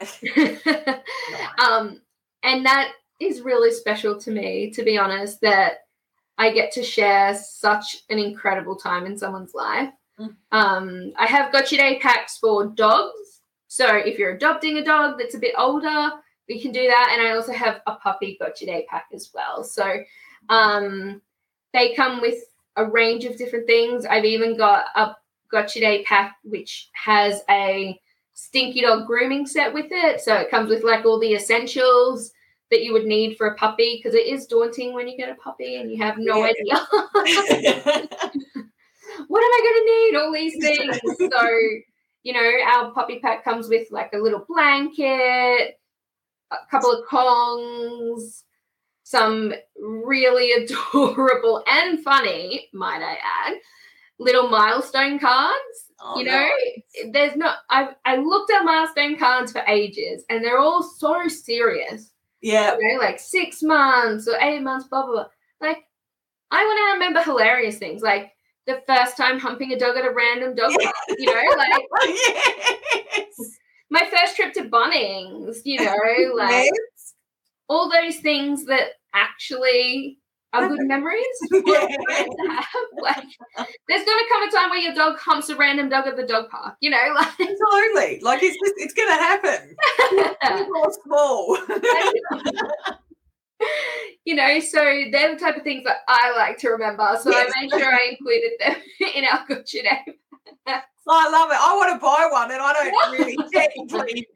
[1.58, 2.00] um,
[2.42, 5.84] and that is really special to me, to be honest, that
[6.38, 9.90] I get to share such an incredible time in someone's life.
[10.20, 10.34] Mm.
[10.52, 13.40] Um, I have gotcha day packs for dogs.
[13.68, 16.10] So if you're adopting a dog that's a bit older,
[16.48, 17.10] we can do that.
[17.12, 19.62] And I also have a puppy gotcha day pack as well.
[19.64, 20.02] So
[20.48, 21.22] um,
[21.72, 22.38] they come with
[22.76, 24.04] a range of different things.
[24.04, 25.14] I've even got a
[25.50, 28.00] gotcha day pack which has a
[28.34, 30.20] stinky dog grooming set with it.
[30.20, 32.32] So it comes with like all the essentials
[32.70, 35.34] that you would need for a puppy because it is daunting when you get a
[35.34, 36.84] puppy and you have no Yeah.
[37.24, 38.08] idea
[39.28, 40.16] what am I going to need?
[40.16, 41.32] All these things.
[41.32, 41.48] so,
[42.22, 45.78] you know, our puppy pack comes with like a little blanket,
[46.50, 48.42] a couple of Kongs,
[49.02, 53.16] some really adorable and funny, might I
[53.48, 53.54] add,
[54.18, 55.56] little milestone cards
[56.02, 57.12] Oh, you know nice.
[57.12, 62.10] there's not I, I looked at milestone cards for ages and they're all so serious
[62.40, 62.74] Yeah.
[62.80, 65.26] you know like six months or eight months blah blah blah
[65.60, 65.84] like
[66.50, 68.30] i want to remember hilarious things like
[68.66, 73.58] the first time humping a dog at a random dog park, you know like yes.
[73.90, 75.96] my first trip to bunnings you know
[76.36, 77.14] like Yes.
[77.68, 80.18] all those things that actually
[80.52, 81.86] are good memories for Yeah.
[82.08, 82.66] parents to have.
[83.00, 83.24] Like,
[83.88, 86.26] there's going to come a time where your dog humps a random dog at the
[86.26, 88.18] dog park, you know, like Absolutely.
[88.20, 89.76] Like it's just, it's gonna happen.
[91.04, 91.56] Small.
[94.24, 94.78] you know, so
[95.10, 97.18] they're the type of things that I like to remember.
[97.22, 97.52] So Yes.
[97.56, 98.76] I made sure I included them
[99.14, 100.00] in our day.
[101.02, 101.56] So I love it.
[101.58, 104.26] I want to buy one and I don't really technically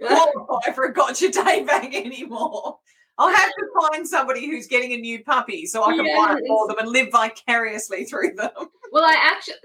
[0.00, 2.78] qualify for a gotcha day bag anymore.
[3.18, 6.44] I'll have to find somebody who's getting a new puppy so I can buy it
[6.48, 8.50] for them and live vicariously through them.
[8.90, 9.56] Well, I actually,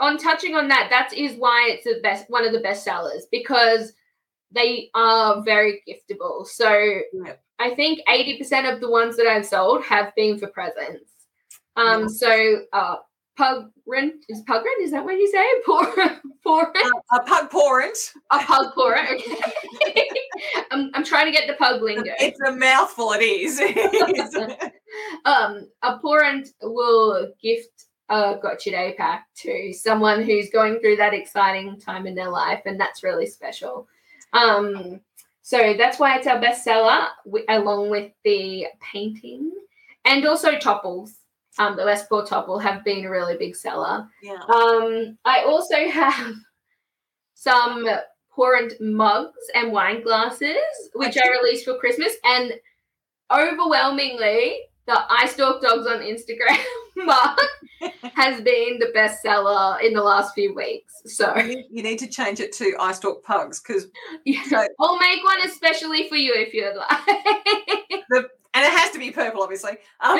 [0.00, 3.26] on touching on that, that is why it's the best, one of the best sellers
[3.30, 3.92] because
[4.52, 6.46] they are very giftable.
[6.46, 7.42] So Yep.
[7.58, 11.10] I think 80% of the ones that I've sold have been for presents.
[11.76, 12.06] Um, Yeah.
[12.08, 12.96] so uh,
[13.36, 15.46] pug rent is pug rent, is that what you say?
[15.66, 15.86] Poor,
[16.44, 16.72] poor
[17.12, 18.12] A pug pawrent.
[18.30, 19.20] a pug pawrent.
[19.88, 20.08] Okay.
[20.70, 22.12] I'm, I'm trying to get the pug lingo.
[22.20, 23.60] It's a mouthful, it is.
[25.24, 31.12] um, a parent will gift a Gotcha Day pack to someone who's going through that
[31.14, 33.88] exciting time in their life, and that's really special.
[34.36, 35.00] Um,
[35.42, 39.52] so that's why it's our bestseller, wi- along with the painting
[40.04, 41.14] and also topples.
[41.58, 44.06] Um, the Paul topple have been a really big seller.
[44.22, 44.34] yeah.
[44.34, 46.34] Um, I also have
[47.34, 47.88] some
[48.30, 50.56] pawrent mugs and wine glasses,
[50.94, 52.52] which I released for Christmas, and
[53.32, 56.62] overwhelmingly, the I Stalk Dogs on Instagram
[57.04, 57.38] mug
[58.14, 60.94] has been the best seller in the last few weeks.
[61.06, 63.86] So You need- you need to change it to I stalk pugs because
[64.24, 67.06] yeah, So- I'll make one especially for you if you'd like.
[68.54, 69.72] and it has to be purple, obviously.
[70.00, 70.18] Um,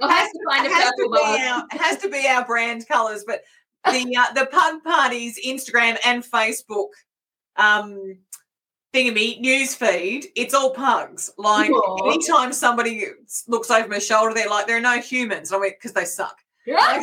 [0.00, 2.44] I'll have to find a it has to be our, it has to be our
[2.44, 3.42] brand colours, but
[3.86, 6.88] the uh, the pug parties Instagram and Facebook
[7.56, 8.18] um
[8.94, 11.30] thingy news feed, it's all pugs.
[11.36, 12.06] Like Aw.
[12.06, 13.06] anytime somebody
[13.48, 15.52] looks over my shoulder, they're like, there are no humans.
[15.52, 16.38] I mean, because they suck.
[16.66, 16.78] Yeah.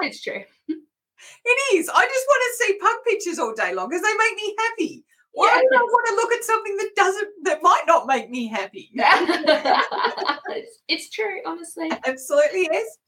[0.00, 0.42] it's true.
[0.68, 1.88] It is.
[1.88, 5.04] I just want to see pug pictures all day long because they make me happy.
[5.32, 5.60] Why Yeah.
[5.62, 8.90] would I want to look at something that doesn't that might not make me happy?
[8.94, 11.88] it's, it's true, honestly.
[12.06, 12.98] Absolutely yes.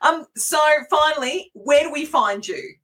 [0.00, 0.26] Um.
[0.36, 0.58] So
[0.90, 2.74] finally, where do we find you?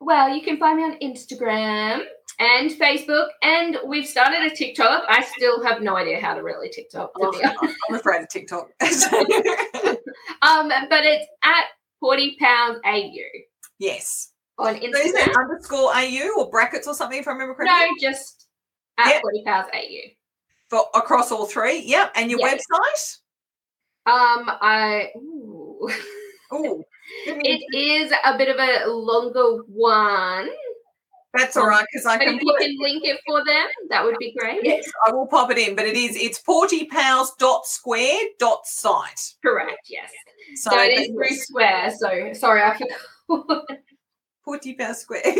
[0.00, 2.04] Well, you can find me on Instagram
[2.38, 5.04] and Facebook, and we've started a TikTok.
[5.08, 7.76] I still have no idea how to really TikTok, to be honest.
[7.88, 8.70] I'm afraid of TikTok.
[10.42, 11.64] Um, but it's at
[12.02, 13.10] PawtyPals AU
[13.78, 14.32] yes.
[14.58, 17.18] on So is it underscore AU or brackets or something?
[17.18, 17.88] If I remember correctly?
[18.00, 18.46] No, just
[18.98, 19.22] at Yep.
[19.22, 20.10] PawtyPals AU.
[20.70, 21.80] For across all three.
[21.80, 22.12] Yep.
[22.14, 22.54] And your Yeah.
[22.54, 23.18] website.
[24.06, 25.88] Um, I ooh.
[26.50, 26.84] Oh,
[27.26, 30.48] it is a bit of a longer one.
[31.38, 32.66] That's um, all right because I can if you put it.
[32.66, 34.64] can link it for them, that would be great.
[34.64, 39.34] Yes, I will pop it in, but it is it's pawtypals.square.site.
[39.44, 40.10] Correct, yes.
[40.56, 41.92] So, So, it is through Square.
[41.98, 43.64] So sorry, I forgot.
[44.46, 45.20] PawtyPals Square.
[45.24, 45.36] That's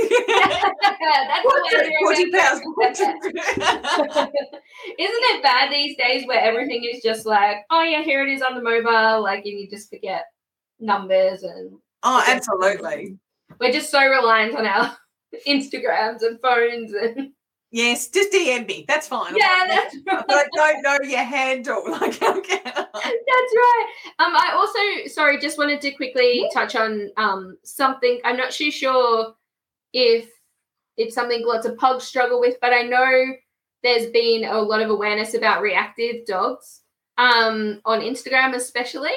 [1.43, 2.63] the way I Pawty remember.
[2.83, 3.01] Pals.
[4.99, 8.43] Isn't it bad these days where everything is just like, oh yeah, here it is
[8.43, 10.27] on the mobile, like and you just forget
[10.79, 11.73] numbers and
[12.03, 13.17] Oh, absolutely.
[13.59, 14.95] we're just so reliant on our
[15.47, 17.33] Instagrams and phones and
[17.71, 18.87] Yes, just DM me.
[18.89, 19.37] That's fine.
[19.37, 20.25] yeah, that's right.
[20.27, 21.83] But I don't know your handle.
[21.89, 22.61] Like, okay.
[22.65, 23.87] That's right.
[24.21, 28.21] Um, I also sorry, just wanted to quickly touch on um something.
[28.25, 29.35] I'm not too sure
[29.93, 30.31] if
[30.97, 33.35] it's something lots of pugs struggle with, but I know
[33.83, 36.81] there's been a lot of awareness about reactive dogs
[37.19, 39.17] um on Instagram especially.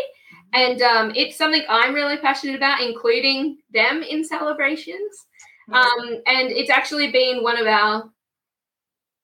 [0.53, 5.25] And um, it's something I'm really passionate about, including them in celebrations.
[5.73, 8.09] Um, and it's actually been one of our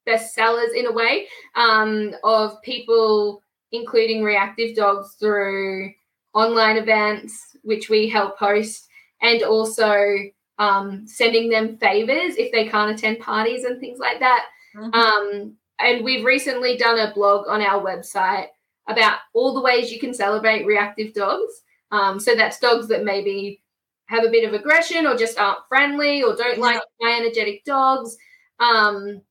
[0.06, 3.42] best sellers in a way um, of people
[3.72, 5.92] including reactive dogs through
[6.34, 8.88] online events, which we help host,
[9.22, 10.18] and also
[10.60, 14.46] um, sending them favors if they can't attend parties and things like that.
[14.76, 14.94] Mhm.
[14.94, 18.48] Um, and we've recently done a blog on our website
[18.88, 21.62] about all the ways you can celebrate reactive dogs.
[21.92, 23.62] Um, so that's dogs that maybe
[24.08, 28.18] have a bit of aggression or just aren't friendly or don't like high energetic dogs.
[28.60, 29.22] Um,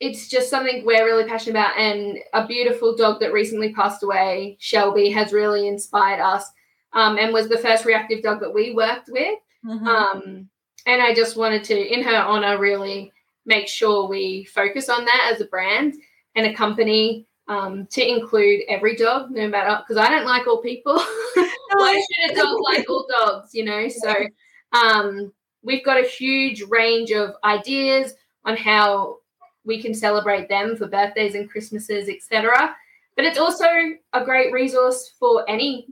[0.00, 1.78] it's just something we're really passionate about.
[1.78, 6.44] And a beautiful dog that recently passed away, Shelby, has really inspired us
[6.92, 9.38] um, and was the first reactive dog that we worked with.
[9.64, 9.86] Mhm.
[9.86, 10.48] Um,
[10.86, 13.12] and I just wanted to, in her honor, really
[13.46, 15.94] make sure we focus on that as a brand
[16.34, 20.62] and a company um, to include every dog, no matter because I don't like all
[20.62, 20.94] people.
[21.78, 23.54] Why should a dog like all dogs?
[23.54, 24.14] You know, so
[24.72, 28.14] um, we've got a huge range of ideas
[28.44, 29.18] on how
[29.64, 32.76] we can celebrate them for birthdays and Christmases, etc.
[33.16, 33.64] But it's also
[34.12, 35.86] a great resource for any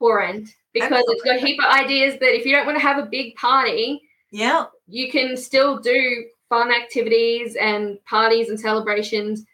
[0.00, 2.98] parent because it's got a heap of ideas that if you don't want to have
[2.98, 4.66] a big party, Yeah.
[4.88, 9.44] you can still do fun activities and parties and celebrations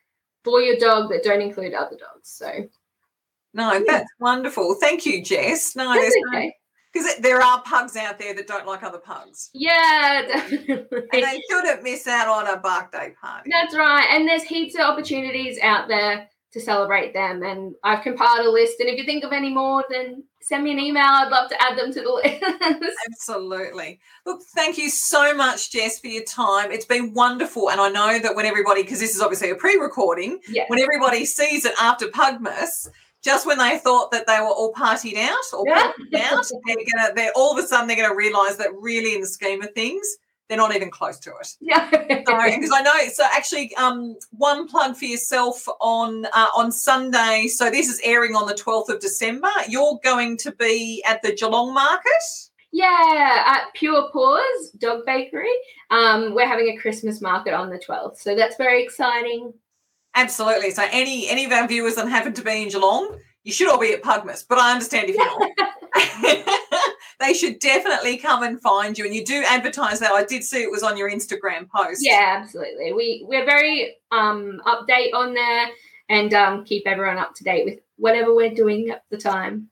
[0.44, 2.28] for your dog that don't include other dogs.
[2.30, 2.68] So
[3.54, 3.80] No, Yeah.
[3.86, 4.74] that's wonderful.
[4.80, 5.74] Thank you, Jess.
[5.74, 6.52] No, that's okay.
[6.92, 9.50] because there are pugs out there that don't like other pugs.
[9.54, 10.22] Yeah,
[10.68, 13.50] And they shouldn't miss out on a birthday party.
[13.50, 14.06] That's right.
[14.10, 17.42] And there's heaps of opportunities out there to celebrate them.
[17.42, 18.80] And I've compiled a list.
[18.80, 21.04] And if you think of any more, then send me an email.
[21.04, 22.10] I'd love to add them to the
[22.80, 22.96] list.
[23.10, 24.00] Absolutely.
[24.24, 26.72] Look, thank you so much, Jess, for your time.
[26.72, 27.70] It's been wonderful.
[27.70, 30.64] And I know that when everybody, because this is obviously a pre recording, yeah.
[30.68, 32.88] when everybody sees it after Pugmas,
[33.24, 35.92] just when they thought that they were all partied out or Yeah.
[36.12, 39.20] partied out, they're gonna they're all of a sudden they're gonna realise that really in
[39.20, 40.06] the scheme of things,
[40.48, 41.48] they're not even close to it.
[41.60, 41.90] Yeah.
[41.90, 43.08] because I know.
[43.12, 47.48] So actually, um, one plug for yourself on uh, on Sunday.
[47.48, 49.50] So this is airing on the twelfth of December.
[49.68, 52.10] You're going to be at the Geelong Market.
[52.70, 55.48] Yeah, at Pure Paws Dog Bakery.
[55.90, 58.18] Um, we're having a Christmas market on the 12th.
[58.18, 59.54] So that's very exciting.
[60.18, 60.72] Absolutely.
[60.72, 63.78] So any any of our viewers that happen to be in Geelong, you should all
[63.78, 64.44] be at Pugmas.
[64.48, 66.58] But I understand if you're not.
[67.20, 69.04] they should definitely come and find you.
[69.04, 70.10] And you do advertise that.
[70.10, 72.00] I did see it was on your Instagram post.
[72.04, 72.92] Yeah, absolutely.
[72.92, 75.68] We we're very um update on there
[76.08, 79.68] and um keep everyone up to date with whatever we're doing at the time.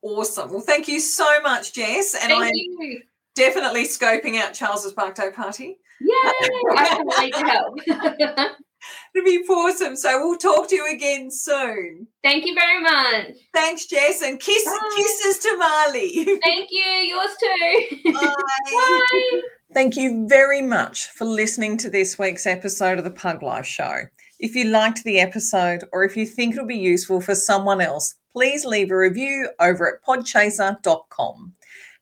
[0.00, 0.50] Awesome.
[0.50, 2.14] Well, thank you so much, Jess.
[2.14, 3.02] And Thank I'm you.
[3.34, 5.78] definitely scoping out Charles's birthday party.
[6.00, 6.10] Yay!
[6.14, 8.50] I can't wait to help.
[9.14, 9.96] It'll be awesome.
[9.96, 12.06] So we'll talk to you again soon.
[12.22, 13.36] Thank you very much.
[13.52, 14.90] Thanks, Jess, and kiss Bye.
[14.96, 16.24] kisses to Marley.
[16.42, 16.82] Thank you.
[16.82, 18.12] Yours too.
[18.12, 18.34] Bye.
[18.72, 19.40] Bye.
[19.72, 24.02] Thank you very much for listening to this week's episode of the Pug Life Show.
[24.40, 28.14] If you liked the episode or if you think it'll be useful for someone else,
[28.32, 31.52] please leave a review over at podchaser.com.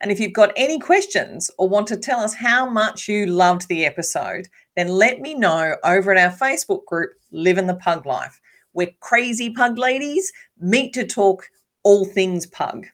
[0.01, 3.67] And if you've got any questions or want to tell us how much you loved
[3.69, 4.49] the episode,
[4.79, 8.41] then let me know over at our Facebook group, Live in the Pug Life.
[8.75, 11.49] We're crazy pug ladies, meet to talk
[11.83, 12.87] all things pug.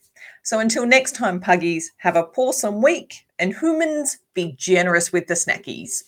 [0.44, 5.34] So until next time, puggies, have a pawsome week and humans be generous with the
[5.34, 6.04] snackies.